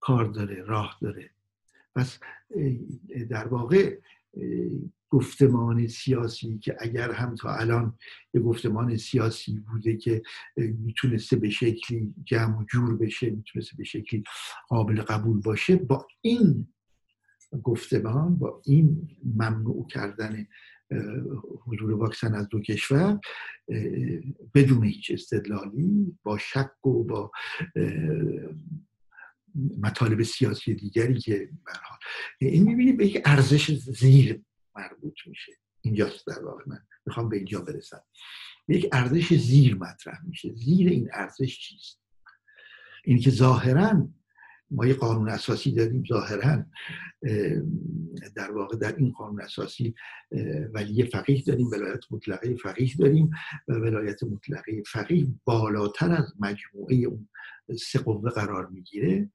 کار 0.00 0.24
داره 0.24 0.62
راه 0.62 0.98
داره. 1.02 1.30
پس 1.94 2.18
در 3.30 3.48
واقع 3.48 3.98
گفتمان 5.08 5.86
سیاسی 5.86 6.58
که 6.58 6.76
اگر 6.80 7.12
هم 7.12 7.34
تا 7.34 7.54
الان 7.54 7.98
یه 8.34 8.40
گفتمان 8.40 8.96
سیاسی 8.96 9.58
بوده 9.58 9.96
که 9.96 10.22
می‌تونسته 10.56 11.36
به 11.36 11.50
شکلی 11.50 12.14
جمع 12.24 12.58
و 12.58 12.64
جور 12.64 12.96
بشه 12.96 13.30
می‌تونسته 13.30 13.76
به 13.76 13.84
شکلی 13.84 14.24
قابل 14.68 15.02
قبول 15.02 15.40
باشه 15.40 15.76
با 15.76 16.06
این 16.20 16.68
گفتمان 17.62 18.36
با 18.36 18.62
این 18.64 19.08
ممنوع 19.24 19.86
کردن 19.86 20.46
حضور 21.66 21.92
واکسن 21.92 22.34
از 22.34 22.48
دو 22.48 22.60
کشور 22.60 23.20
بدون 24.54 24.84
هیچ 24.84 25.10
استدلالی 25.10 26.18
با 26.22 26.38
شک 26.38 26.86
و 26.86 27.04
با 27.04 27.30
مطالب 29.78 30.22
سیاسی 30.22 30.74
دیگری 30.74 31.18
که 31.18 31.50
برحال 31.66 31.98
این 32.40 32.62
می‌بینیم 32.62 32.96
به 32.96 33.06
یک 33.06 33.22
ارزش 33.24 33.70
زیر 33.72 34.42
مربوط 34.76 35.14
میشه. 35.26 35.52
اینجاست 35.80 36.26
در 36.26 36.44
واقع 36.44 36.64
من 36.66 36.78
می‌خوام 37.06 37.28
به 37.28 37.36
اینجا 37.36 37.60
برسم. 37.60 38.02
یک 38.68 38.88
ارزش 38.92 39.34
زیر 39.34 39.74
مطرح 39.74 40.24
میشه. 40.24 40.54
زیر 40.54 40.88
این 40.88 41.08
ارزش 41.12 41.58
چیست؟ 41.58 42.00
این 43.04 43.18
که 43.18 43.30
ظاهرا 43.30 44.08
ما 44.70 44.86
یه 44.86 44.94
قانون 44.94 45.28
اساسی 45.28 45.72
داریم 45.72 46.04
ظاهرا 46.08 46.64
در 48.36 48.52
واقع 48.52 48.76
در 48.76 48.96
این 48.96 49.12
قانون 49.12 49.40
اساسی 49.40 49.94
ولی 50.74 51.04
فقیه 51.04 51.42
داریم 51.46 51.66
ولایت 51.66 52.00
مطلقه 52.10 52.54
فقیه 52.54 52.96
داریم 52.98 53.30
و 53.68 53.72
ولایت 53.72 54.22
مطلقه 54.22 54.82
فقیه 54.86 55.26
بالاتر 55.44 56.12
از 56.12 56.34
مجموعه 56.40 56.94
اون 56.96 57.28
سه 57.78 57.98
قوه 57.98 58.30
قرار 58.30 58.66
می‌گیره. 58.66 59.30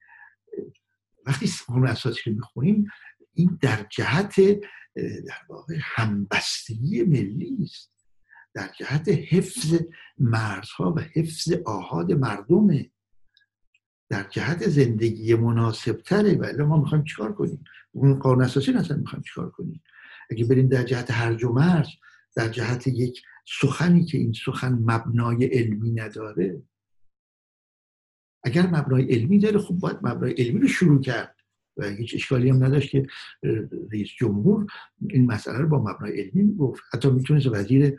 وقتی 1.25 1.49
قانون 1.67 1.87
اساسی 1.87 2.21
رو 2.25 2.35
می‌خونیم 2.35 2.85
این 3.33 3.59
در 3.61 3.85
جهت 3.89 4.35
در 5.27 5.41
واقع 5.49 5.75
همبستگی 5.81 7.03
ملی 7.03 7.57
است. 7.63 7.91
در 8.53 8.69
جهت 8.79 9.09
حفظ 9.09 9.81
مرزها 10.17 10.93
و 10.97 10.99
حفظ 10.99 11.53
آهاد 11.65 12.11
مردمه 12.11 12.91
در 14.09 14.23
جهت 14.29 14.69
زندگی 14.69 15.35
مناسب 15.35 16.01
تره 16.05 16.35
ولی 16.35 16.63
ما 16.63 16.77
می‌خوایم 16.77 17.03
چیکار 17.03 17.33
کنیم؟ 17.33 17.63
اون 17.91 18.19
قانون 18.19 18.43
اساسی 18.43 18.71
اصلا 18.71 18.97
می‌خوایم 18.97 19.23
چیکار 19.23 19.49
کنیم؟ 19.49 19.83
اگه 20.29 20.45
بریم 20.45 20.67
در 20.67 20.83
جهت 20.83 21.11
هرج 21.11 21.43
و 21.43 21.51
مرز 21.51 21.87
در 22.35 22.47
جهت 22.47 22.87
یک 22.87 23.21
سخنی 23.61 24.05
که 24.05 24.17
این 24.17 24.33
سخن 24.45 24.73
مبنای 24.73 25.45
علمی 25.45 25.91
نداره 25.91 26.61
اگر 28.43 28.67
مبنای 28.67 29.13
علمی 29.13 29.39
داره 29.39 29.59
خب 29.59 29.73
باید 29.73 29.97
مبنای 30.01 30.31
علمی 30.31 30.59
رو 30.59 30.67
شروع 30.67 31.01
کرد. 31.01 31.34
و 31.77 31.85
هیچ 31.89 32.15
اشکالی 32.15 32.49
هم 32.49 32.63
نداشت 32.63 32.89
که 32.89 33.07
رئیس 33.91 34.07
جمهور 34.19 34.65
این 35.09 35.25
مسئله 35.25 35.57
رو 35.57 35.67
با 35.67 35.79
مبنای 35.79 36.21
علمی 36.21 36.55
گفت. 36.55 36.83
حتی 36.93 37.09
می‌تونست 37.09 37.47
وزیر 37.47 37.97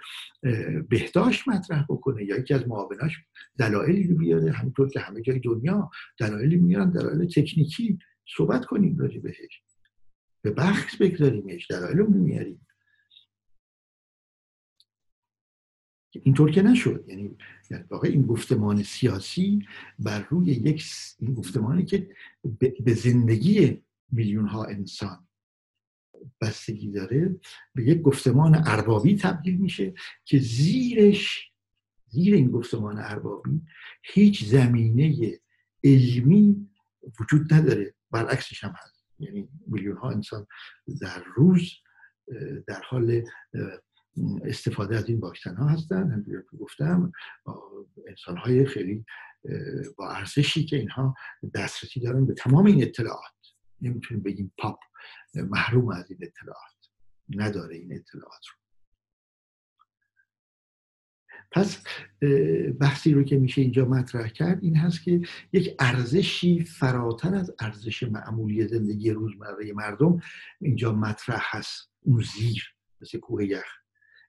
بهداشت 0.89 1.49
مطرح 1.49 1.85
بکنه 1.89 2.25
یا 2.25 2.39
یکی 2.39 2.55
از 2.55 2.69
معاوناش 2.69 3.19
دلایلی 3.59 4.09
رو 4.09 4.17
بیاره. 4.17 4.53
همینطور 4.53 4.89
که 4.89 5.01
همه 5.01 5.23
جای 5.23 5.39
دنیا 5.39 5.91
دلایلی 6.19 6.57
میارن 6.57 6.91
دلایل 6.91 7.29
تکنیکی 7.29 7.99
صحبت 8.37 8.65
کنیم 8.65 8.99
راجع 8.99 9.21
بهش. 9.21 9.63
به 10.43 10.51
بحث 10.51 10.97
بگذاریمش 10.97 11.71
دلایل 11.71 11.99
رو 11.99 12.11
میاریم 12.11 12.66
اینطور 16.25 16.51
که 16.51 16.63
نشد. 16.63 17.05
یعنی 17.09 17.37
واقع 17.91 18.09
این 18.09 18.23
گفتمان 18.23 18.83
سیاسی 18.83 19.67
بر 19.99 20.27
روی 20.31 20.47
یک 20.47 20.85
این 21.21 21.35
گفتمانی 21.35 21.85
که 21.85 22.11
به 22.85 22.95
زندگی 22.95 23.83
میلیون 24.13 24.47
ها 24.47 24.65
انسان 24.65 25.27
بستگی 26.41 26.91
داره 26.91 27.37
به 27.75 27.85
یک 27.85 28.03
گفتمان 28.03 28.55
اربابی 28.55 29.17
تبدیل 29.17 29.57
میشه 29.57 29.95
که 30.25 30.39
زیرش 30.39 31.51
زیر 32.09 32.35
این 32.35 32.51
گفتمان 32.51 32.99
اربابی 32.99 33.63
هیچ 34.03 34.45
زمینه 34.45 35.39
علمی 35.85 36.69
وجود 37.21 37.55
نداره. 37.55 37.95
برعکسش 38.11 38.65
هم 38.65 38.75
هست. 38.77 39.05
یعنی 39.19 39.49
میلیون 39.67 39.97
ها 39.97 40.11
انسان 40.11 40.47
در 41.01 41.25
روز 41.35 41.71
در 42.67 42.83
حال 42.89 43.23
استفاده 44.45 44.97
از 44.97 45.09
این 45.09 45.21
واکسن 45.21 45.57
ها 45.57 45.69
هستن 45.69 46.11
همونجور 46.11 46.43
که 46.51 46.57
گفتم. 46.57 47.13
انسان 48.09 48.37
های 48.37 48.67
خیلی 48.67 49.05
با 49.99 50.11
ارزشی 50.11 50.65
که 50.65 50.77
اینها 50.77 51.15
دسترسی 51.55 52.01
دارن 52.01 52.27
به 52.27 52.35
تمام 52.35 52.67
این 52.67 52.83
اطلاعات. 52.83 53.33
نمی‌تونیم 53.81 54.23
بگیم 54.23 54.53
پاپ 54.59 54.79
محروم 55.35 55.89
از 55.89 56.11
این 56.11 56.19
اطلاعات. 56.23 56.73
نداره 57.29 57.77
این 57.77 57.95
اطلاعات 57.95 58.47
رو. 58.47 58.57
پس 61.51 61.85
بحثی 62.81 63.15
رو 63.15 63.23
که 63.23 63.39
میشه 63.39 63.61
اینجا 63.61 63.85
مطرح 63.85 64.29
کرد 64.29 64.63
این 64.63 64.77
هست 64.77 65.03
که 65.03 65.21
یک 65.53 65.75
ارزشی 65.79 66.65
فراتر 66.65 67.35
از 67.35 67.55
ارزش 67.61 68.03
معمولی 68.03 68.69
زندگی 68.69 69.11
روزمره 69.11 69.73
مردم 69.73 70.21
اینجا 70.61 70.93
مطرح 70.93 71.43
هست. 71.43 71.91
اون 72.01 72.23
زیر 72.23 72.75
مثل 73.01 73.19
کوه 73.19 73.45
یخ. 73.45 73.86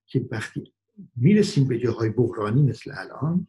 که 0.07 0.27
وقتی 0.31 0.73
می‌رسیم 1.15 1.67
به 1.67 1.79
جاهای 1.79 2.09
بحرانی 2.09 2.63
مثل 2.63 2.91
الان 2.93 3.47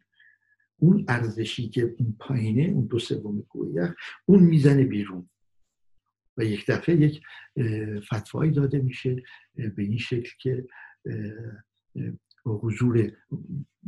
اون 0.79 1.05
ارزشی 1.09 1.69
که 1.69 1.95
اون 1.99 2.17
پایینه 2.21 2.63
اون 2.63 2.87
دو 2.87 2.99
سوم 2.99 3.43
کوه 3.43 3.95
اون 4.27 4.43
می‌زنه 4.43 4.85
بیرون. 4.85 5.29
و 6.37 6.45
یک 6.45 6.67
دفعه 6.71 6.97
یک 6.97 7.23
فتوایی 8.01 8.51
داده 8.51 8.79
میشه 8.79 9.23
به 9.55 9.83
این 9.83 9.99
شکل 9.99 10.31
که 10.41 10.67
حضور 12.45 13.13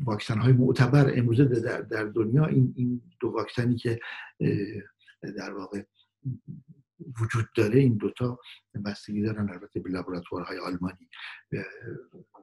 واکسن 0.05 0.39
های 0.39 0.53
معتبر 0.53 1.19
امروزه 1.19 1.45
در, 1.45 1.81
در 1.81 2.05
دنیا 2.05 2.47
این, 2.47 2.75
این 2.77 3.03
دو 3.21 3.29
واکسنی 3.29 3.77
که 3.77 4.01
در 5.23 5.53
واقع 5.53 5.83
وجود 7.21 7.49
داره 7.57 7.79
این 7.79 7.97
دوتا 7.97 8.39
بستگی 8.85 9.23
دارن 9.23 9.51
البته 9.51 9.81
به 9.81 9.91
لابراتوارهای 9.91 10.59
آلمانی 10.59 11.09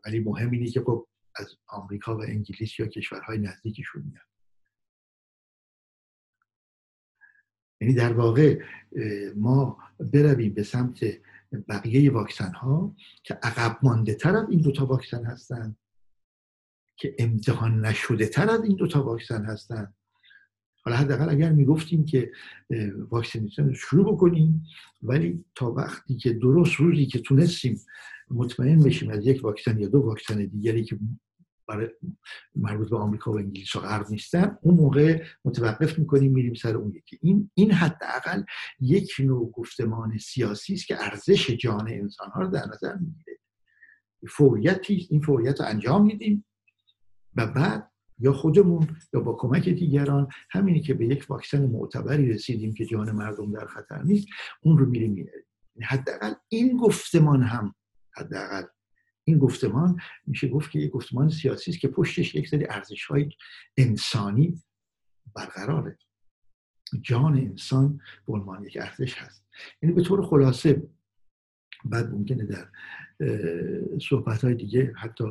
ولی 0.08 0.20
مهم 0.20 0.52
اینه 0.52 0.67
که 0.67 0.82
خب 0.82 1.08
از 1.36 1.56
آمریکا 1.67 2.17
و 2.17 2.22
انگلیس 2.22 2.80
یا 2.80 2.88
کشورهای 2.88 3.38
نزدیکشون 3.38 4.04
میاد. 4.04 4.28
یعنی 7.82 7.93
در 7.93 8.13
واقع 8.13 8.63
ما 9.36 9.78
برویم 10.00 10.54
به 10.54 10.63
سمت 10.63 11.00
بقیه 11.70 12.12
واکسن 12.12 12.54
ها 12.54 12.96
که 13.24 13.34
عقب 13.34 13.80
مانده 13.84 14.13
تر 14.13 14.36
از 14.36 14.50
این 14.50 14.62
دوتا 14.62 14.86
واکسن 14.86 15.26
هستن 15.26 15.76
که 16.98 17.15
امتحان 17.20 17.86
نشده 17.86 18.28
تر 18.28 18.50
از 18.50 18.63
این 18.63 18.76
دوتا 18.76 19.04
واکسن 19.04 19.46
هستن. 19.46 19.93
حالا 20.88 21.00
حداقل 21.00 21.30
اگر 21.30 21.52
می‌گفتیم 21.52 22.06
که 22.06 22.32
واکسینیشن 23.10 23.67
رو 23.67 23.73
شروع 23.73 24.13
بکنیم 24.13 24.63
ولی 25.04 25.45
تا 25.56 25.71
وقتی 25.71 26.15
که 26.17 26.34
درست 26.34 26.76
روزی 26.76 27.06
که 27.06 27.19
تونستیم 27.19 27.82
مطمئن 28.32 28.80
بشیم 28.80 29.10
از 29.10 29.28
یک 29.28 29.43
واکسن 29.43 29.80
یا 29.80 29.88
دو 29.88 30.00
واکسن 30.00 30.45
دیگری 30.45 30.84
که 30.84 31.00
برای 31.67 31.89
مربوط 32.56 32.89
به 32.89 32.97
آمریکا 32.97 33.32
و 33.32 33.38
انگلیس 33.38 33.76
و 33.76 33.80
غرب 33.80 34.06
نیستن 34.10 34.58
اون 34.62 34.76
موقع 34.76 35.23
متوقف 35.45 36.00
می‌کنیم 36.00 36.32
میریم 36.32 36.54
سر 36.54 36.76
اون 36.76 36.95
یکی. 36.95 37.19
این 37.21 37.52
این 37.54 37.71
حداقل 37.71 38.43
یک 38.80 39.12
نوع 39.19 39.52
گفتمان 39.52 40.17
سیاسی 40.17 40.73
است 40.73 40.88
که 40.88 41.04
ارزش 41.04 41.50
جان 41.50 41.88
انسان 41.88 42.30
ها 42.30 42.41
رو 42.41 42.47
در 42.47 42.65
نظر 42.73 42.95
می‌گیره. 42.95 43.38
فوریتی 44.30 45.08
این 45.10 45.21
فوریت 45.21 45.60
رو 45.60 45.67
انجام 45.67 46.06
میدیم 46.06 46.45
و 47.36 47.47
بعد 47.47 47.91
یا 48.19 48.34
خودمون 48.34 48.88
یا 49.13 49.19
با 49.19 49.34
کمک 49.34 49.69
دیگران. 49.69 50.27
همینی 50.49 50.82
که 50.82 50.93
به 50.93 51.06
یک 51.06 51.25
واکسن 51.30 51.65
معتبری 51.65 52.30
رسیدیم 52.30 52.73
که 52.73 52.86
جان 52.86 53.12
مردم 53.12 53.51
در 53.51 53.65
خطر 53.65 54.03
نیست 54.03 54.27
اون 54.62 54.77
رو 54.77 54.86
میریم 54.86 55.12
میاریم 55.12 55.43
حداقل 55.82 56.34
این 56.49 56.77
گفتمان 56.77 57.43
هم 57.43 57.75
حداقل 58.12 58.63
این 59.23 59.38
گفتمان 59.38 59.97
میشه 60.25 60.47
گفت 60.47 60.71
که 60.71 60.80
یک 60.80 60.91
گفتمان 60.91 61.30
سیاسی 61.30 61.71
است 61.71 61.80
که 61.80 61.88
پشتش 61.88 62.36
یک 62.36 62.47
سری 62.47 62.65
ارزش 62.69 63.06
های 63.06 63.30
انسانی 63.77 64.63
برقراره. 65.36 65.97
جان 67.01 67.38
انسان 67.38 67.99
به 68.27 68.34
عنوان 68.34 68.65
یک 68.65 68.77
ارزش 68.82 69.17
هست. 69.17 69.45
یعنی 69.82 69.95
به 69.95 70.01
طور 70.01 70.25
خلاصه 70.25 70.89
بعد 71.86 72.12
ممکنه 72.12 72.45
در 72.45 72.69
صحبت 74.10 74.43
های 74.43 74.56
دیگه 74.56 74.93
حتی 74.97 75.23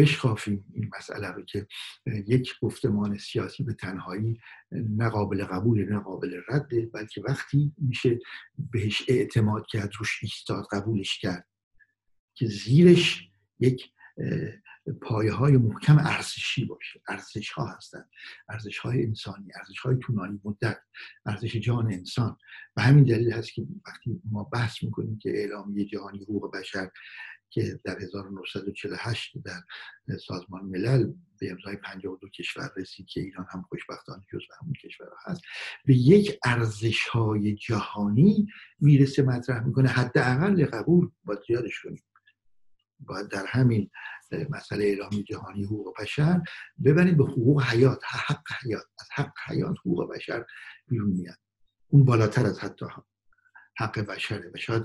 بشکافیم 0.00 0.64
این 0.74 0.90
مسئله 0.98 1.28
رو 1.28 1.44
که 1.44 1.66
یک 2.06 2.54
گفتمان 2.62 3.18
سیاسی 3.18 3.62
به 3.62 3.74
تنهایی 3.74 4.40
نه 4.72 5.10
قبول 5.10 5.92
نه 5.92 5.98
قابل 5.98 6.40
رده 6.48 6.86
بلکه 6.86 7.22
وقتی 7.28 7.72
میشه 7.78 8.18
بهش 8.58 9.02
اعتماد 9.08 9.66
کرد 9.66 9.90
روش 9.98 10.18
ایستاد 10.22 10.66
قبولش 10.72 11.18
کرد 11.18 11.46
که 12.34 12.46
زیرش 12.46 13.30
یک 13.58 13.92
پایه 15.02 15.32
های 15.32 15.56
محکم 15.56 15.98
ارزشی 15.98 16.64
باشه. 16.64 17.00
ارزش 17.08 17.50
ها 17.50 17.66
هستن. 17.66 18.04
ارزش 18.48 18.78
های 18.78 19.04
انسانی 19.04 19.48
ارزش 19.54 19.78
های 19.78 19.96
طولانی 19.96 20.40
مدت 20.44 20.78
ارزش 21.26 21.56
جان 21.56 21.92
انسان. 21.92 22.36
و 22.76 22.82
همین 22.82 23.04
دلیل 23.04 23.32
هست 23.32 23.52
که 23.54 23.66
وقتی 23.86 24.20
ما 24.24 24.44
بحث 24.44 24.82
می‌کنیم 24.82 25.18
که 25.18 25.30
اعلامیه 25.30 25.84
جهانی 25.84 26.22
حقوق 26.22 26.56
بشر 26.56 26.90
که 27.50 27.80
در 27.84 27.98
1948 28.02 29.34
در 29.44 30.16
سازمان 30.26 30.62
ملل 30.64 31.12
به 31.40 31.50
امضای 31.50 31.76
52 31.76 32.28
کشور 32.28 32.72
رسید 32.76 33.06
که 33.06 33.20
ایران 33.20 33.46
هم 33.50 33.62
خوشبختانه 33.62 34.22
جز 34.32 34.40
همون 34.60 34.74
کشور 34.84 35.06
هست 35.26 35.40
به 35.84 35.94
یک 35.94 36.38
ارزش 36.44 37.06
های 37.06 37.54
جهانی 37.54 38.46
می‌رسه 38.80 39.22
مطرح 39.22 39.64
می‌کنه. 39.64 39.88
حداقل 39.88 40.66
قبول 40.66 41.10
باید 41.24 41.40
زیادش 41.48 41.80
کنیم. 41.82 42.02
باید 43.00 43.28
در 43.28 43.46
همین 43.46 43.90
مسئله 44.50 44.84
اعلامی 44.84 45.24
جهانی 45.24 45.64
حقوق 45.64 46.00
بشر 46.00 46.40
ببرید 46.84 47.16
به 47.16 47.24
حقوق 47.24 47.62
حیات 47.62 48.00
حق 48.04 48.42
حیات 48.64 48.84
از 49.00 49.08
حق 49.14 49.32
حیات 49.46 49.76
حقوق 49.80 50.14
بشر 50.14 50.44
بیرون 50.88 51.10
میاد. 51.10 51.38
اون 51.88 52.04
بالاتر 52.04 52.46
از 52.46 52.60
حتی 52.60 52.86
حق 53.80 54.00
بشره 54.00 54.50
و 54.54 54.56
شاید 54.56 54.82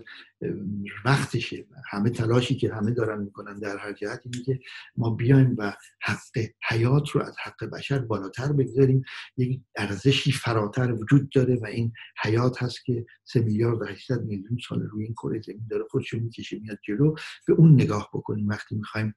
وقتشه 1.06 1.66
همه 1.92 2.10
تلاشی 2.10 2.56
که 2.56 2.74
همه 2.74 2.92
دارن 2.92 3.22
می‌کنن 3.22 3.60
در 3.60 3.78
هر 3.78 3.94
جهت 3.94 4.22
اینه 4.26 4.46
که 4.46 4.60
ما 4.98 5.10
بیایم 5.10 5.56
و 5.58 5.74
حق 6.02 6.38
حیات 6.70 7.10
رو 7.10 7.22
از 7.22 7.36
حق 7.44 7.66
بشر 7.66 8.00
بالاتر 8.00 8.52
بگذاریم. 8.52 9.04
یک 9.38 9.62
ارزشی 9.76 10.32
فراتر 10.32 10.94
وجود 10.94 11.30
داره 11.30 11.56
و 11.56 11.66
این 11.66 11.94
حیات 12.24 12.64
هست 12.64 12.86
که 12.86 13.06
سه 13.24 13.40
میلیارد 13.40 13.82
و 13.82 13.86
800 13.86 14.22
میلیون 14.22 14.58
سال 14.68 14.82
روی 14.82 15.04
این 15.04 15.14
کره 15.14 15.42
زمین 15.42 15.68
داره 15.70 15.86
خودشو 15.90 16.20
می‌کشه 16.20 16.60
میاد 16.60 16.78
جلو. 16.88 17.16
به 17.48 17.54
اون 17.54 17.74
نگاه 17.74 18.10
بکنیم. 18.14 18.48
وقتی 18.48 18.76
می‌خوایم 18.76 19.16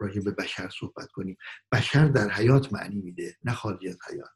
راجع 0.00 0.20
به 0.20 0.30
بشر 0.30 0.68
صحبت 0.80 1.10
کنیم. 1.10 1.36
بشر 1.72 2.08
در 2.08 2.30
حیات 2.30 2.72
معنی 2.72 3.00
میده 3.00 3.36
نه 3.44 3.52
خالی 3.52 3.88
از 3.88 3.98
حیات. 4.10 4.30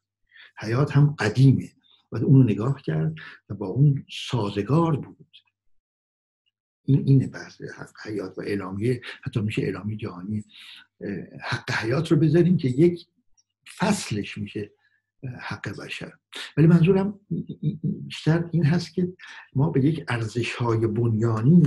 حیات 0.59 0.91
هم 0.91 1.15
قدیمه. 1.19 1.69
باید 2.09 2.25
اون 2.25 2.35
رو 2.35 2.43
نگاه 2.43 2.81
کرد 2.81 3.15
و 3.49 3.53
با 3.53 3.67
اون 3.67 4.05
سازگار 4.29 4.95
بود. 4.95 5.27
این 6.83 7.03
اینه 7.05 7.27
بحث 7.27 7.61
حق 7.61 8.07
حیات 8.07 8.37
و 8.37 8.41
اعلامیه 8.41 9.01
حتی 9.23 9.41
میشه 9.41 9.61
اعلامی 9.61 9.97
جهانی 9.97 10.43
حق 11.41 11.71
حیات 11.71 12.11
رو 12.11 12.17
بذاریم 12.17 12.57
که 12.57 12.67
یک 12.67 13.07
فصلش 13.77 14.37
میشه 14.37 14.71
حق 15.39 15.79
بشر. 15.79 16.13
ولی 16.57 16.67
منظورم 16.67 17.19
بیشتر 18.03 18.49
این 18.51 18.65
هست 18.65 18.93
که 18.93 19.13
ما 19.53 19.69
به 19.69 19.85
یک 19.85 20.05
ارزش 20.07 20.55
های 20.55 20.87
بنیانی 20.87 21.63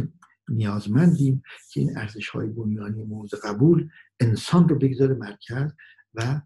نیازمندیم 0.49 1.43
که 1.73 1.81
این 1.81 1.99
ارزش 1.99 2.29
های 2.29 2.49
بنیانی 2.49 3.05
مورد 3.05 3.31
قبول 3.45 3.91
انسان 4.21 4.69
رو 4.69 4.79
بگذاره 4.79 5.15
مرکز 5.15 5.73
و 6.15 6.41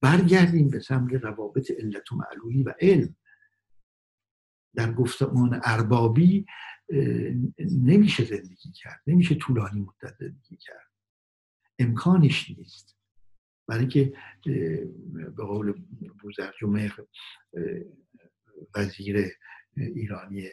برگردیم 0.00 0.70
به 0.70 0.80
سمت 0.80 1.12
روابط 1.12 1.70
علت 1.70 2.12
و 2.12 2.16
معلولی 2.16 2.62
و 2.62 2.74
علم. 2.80 3.16
در 4.74 4.92
گفتمان 4.92 5.60
اربابی 5.64 6.46
نمیشه 7.58 8.24
زندگی 8.24 8.72
کرد 8.72 9.02
نمیشه 9.06 9.34
طولانی 9.34 9.80
مدت 9.80 10.16
زندگی 10.18 10.56
کرد. 10.56 10.90
امکانش 11.78 12.50
نیست. 12.50 12.96
برای 13.68 13.86
که 13.86 14.12
به 15.12 15.44
قول 15.44 15.82
بوزرجمه 16.22 16.92
وزیر 18.74 19.32
ایرانی 19.76 20.48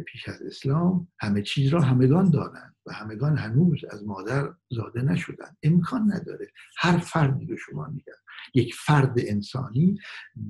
پیش 0.00 0.28
از 0.28 0.42
اسلام 0.42 1.08
همه 1.20 1.42
چیز 1.42 1.68
را 1.68 1.80
همگان 1.80 2.30
دارند 2.30 2.76
و 2.86 2.92
همگان 2.92 3.38
هنوز 3.38 3.84
از 3.90 4.04
مادر 4.06 4.54
زاده 4.70 5.02
نشدن 5.02 5.56
امکان 5.62 6.12
نداره. 6.12 6.46
هر 6.78 6.98
فردی 6.98 7.46
رو 7.46 7.56
شما 7.56 7.86
میگن 7.86 8.12
یک 8.54 8.74
فرد 8.74 9.14
انسانی 9.16 9.98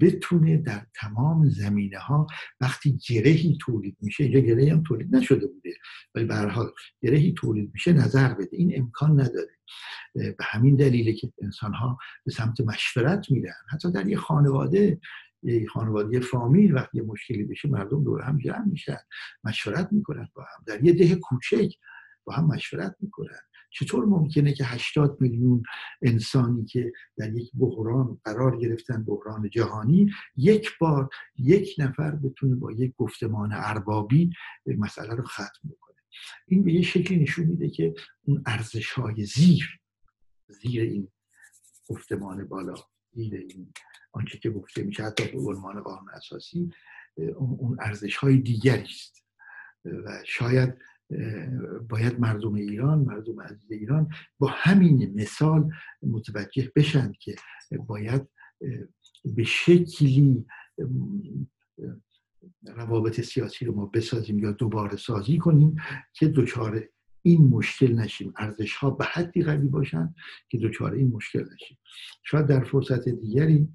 بتونه 0.00 0.56
در 0.56 0.86
تمام 0.94 1.48
زمینه 1.48 1.98
ها 1.98 2.26
وقتی 2.60 2.98
گرهی 3.08 3.58
تولید 3.60 3.96
میشه 4.00 4.24
اینجا 4.24 4.40
گرهی 4.40 4.70
هم 4.70 4.82
تولید 4.82 5.16
نشده 5.16 5.46
بوده 5.46 5.70
ولی 6.14 6.24
به 6.24 6.34
هر 6.34 6.70
گرهی 7.02 7.32
تولید 7.32 7.70
میشه 7.74 7.92
نظر 7.92 8.34
بده. 8.34 8.56
این 8.56 8.72
امکان 8.76 9.20
نداره. 9.20 9.54
به 10.14 10.36
همین 10.40 10.76
دلیله 10.76 11.12
که 11.12 11.32
انسان 11.42 11.74
ها 11.74 11.98
به 12.24 12.32
سمت 12.32 12.60
مشورت 12.60 13.30
میرن. 13.30 13.52
حتی 13.72 13.92
در 13.92 14.08
یه 14.08 14.16
خانواده 14.16 15.00
یه 15.44 15.66
خانواده 15.66 16.20
فامیل 16.20 16.74
وقتی 16.74 17.00
مشکلی 17.00 17.44
بشه 17.44 17.68
مردم 17.68 18.04
دور 18.04 18.22
هم 18.22 18.38
جمع 18.38 18.64
میشن 18.64 18.98
مشورت 19.44 19.88
می‌کنن 19.92 20.28
با 20.34 20.42
هم. 20.42 20.64
در 20.66 20.84
یه 20.84 20.92
ده 20.92 21.14
کوچک 21.14 21.74
با 22.24 22.32
هم 22.32 22.46
مشورت 22.46 22.96
می‌کنن. 23.00 23.38
چطور 23.70 24.04
ممکنه 24.04 24.52
که 24.52 24.64
80 24.64 25.16
میلیون 25.20 25.62
انسانی 26.02 26.64
که 26.64 26.92
در 27.16 27.34
یک 27.34 27.50
بحران 27.54 28.20
قرار 28.24 28.58
گرفتن 28.58 29.04
بحران 29.04 29.50
جهانی 29.50 30.10
یک 30.36 30.70
بار 30.80 31.08
یک 31.36 31.74
نفر 31.78 32.10
بتونه 32.10 32.54
با 32.54 32.72
یک 32.72 32.94
گفتمان 32.96 33.50
اربابی 33.52 34.30
مسئله 34.66 35.14
رو 35.14 35.24
ختم 35.24 35.68
بکنه؟ 35.70 35.96
این 36.46 36.64
به 36.64 36.72
یه 36.72 36.82
شکلی 36.82 37.18
نشون 37.18 37.46
میده 37.46 37.68
که 37.68 37.94
اون 38.24 38.42
ارزش 38.46 38.92
های 38.92 39.24
زیر 39.24 39.80
زیر 40.48 40.82
این 40.82 41.08
گفتمان 41.88 42.48
بالا 42.48 42.74
زیر 43.14 43.34
این 43.34 43.72
آنچه 44.12 44.38
که 44.38 44.50
گفته 44.50 44.82
میشه 44.82 45.02
حتی 45.02 45.24
به 45.32 45.38
عنوان 45.38 45.80
قانون 45.80 46.08
اساسی 46.14 46.70
اون 47.36 47.76
ارزش 47.80 48.16
های 48.16 48.38
دیگری 48.38 48.82
است. 48.82 49.24
و 49.84 50.22
شاید 50.24 50.74
باید 51.88 52.20
مردم 52.20 52.54
ایران 52.54 52.98
مردم 52.98 53.40
عزیز 53.40 53.72
ایران 53.72 54.08
با 54.38 54.48
همین 54.50 55.20
مثال 55.20 55.70
متوجه 56.02 56.72
بشن 56.76 57.12
که 57.20 57.34
باید 57.86 58.28
به 59.24 59.44
شکلی 59.44 60.46
روابط 62.66 63.20
سیاسی 63.20 63.64
رو 63.64 63.74
ما 63.74 63.86
بسازیم 63.86 64.38
یا 64.38 64.52
دوباره 64.52 64.96
سازی 64.96 65.38
کنیم 65.38 65.76
که 66.12 66.28
دچار 66.28 66.88
این 67.26 67.48
مشکل 67.48 67.92
نشیم. 67.92 68.32
ارزش 68.36 68.74
ها 68.74 68.90
به 68.90 69.04
حدی 69.04 69.42
قوی 69.42 69.68
باشن 69.68 70.14
که 70.48 70.58
دچار 70.58 70.92
این 70.92 71.10
مشکل 71.12 71.44
نشیم. 71.54 71.78
شاید 72.22 72.46
در 72.46 72.64
فرصت 72.64 73.08
دیگری 73.08 73.68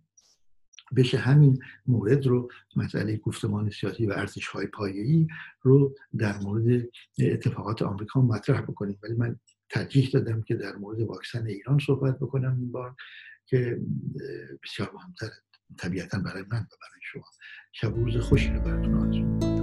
بشه 0.95 1.17
همین 1.17 1.59
مورد 1.88 2.27
رو 2.27 2.49
مسئله 2.75 3.17
گفتمان 3.17 3.69
سیاسی 3.69 4.05
و 4.05 4.12
ارزش 4.12 4.47
های 4.47 4.67
پایه‌ای 4.67 5.27
رو 5.62 5.95
در 6.17 6.39
مورد 6.39 6.88
اتفاقات 7.19 7.81
آمریکا 7.81 8.21
مطرح 8.21 8.62
بکنیم. 8.62 8.99
ولی 9.03 9.13
من 9.13 9.39
ترجیح 9.69 10.09
دادم 10.13 10.41
که 10.41 10.55
در 10.55 10.75
مورد 10.75 10.99
واکسن 10.99 11.47
ایران 11.47 11.79
صحبت 11.79 12.19
بکنم 12.19 12.57
این 12.59 12.71
بار 12.71 12.95
که 13.45 13.81
بسیار 14.63 14.91
مهمتر 14.93 15.29
طبیعتا 15.77 16.19
برای 16.19 16.43
من 16.43 16.59
و 16.59 16.75
برای 16.81 17.01
شما. 17.01 17.23
شب 17.71 17.95
روز 17.95 18.17
خوشی 18.17 18.49
رو 18.49 18.62
براتون 18.62 18.93
آرزو 18.93 19.59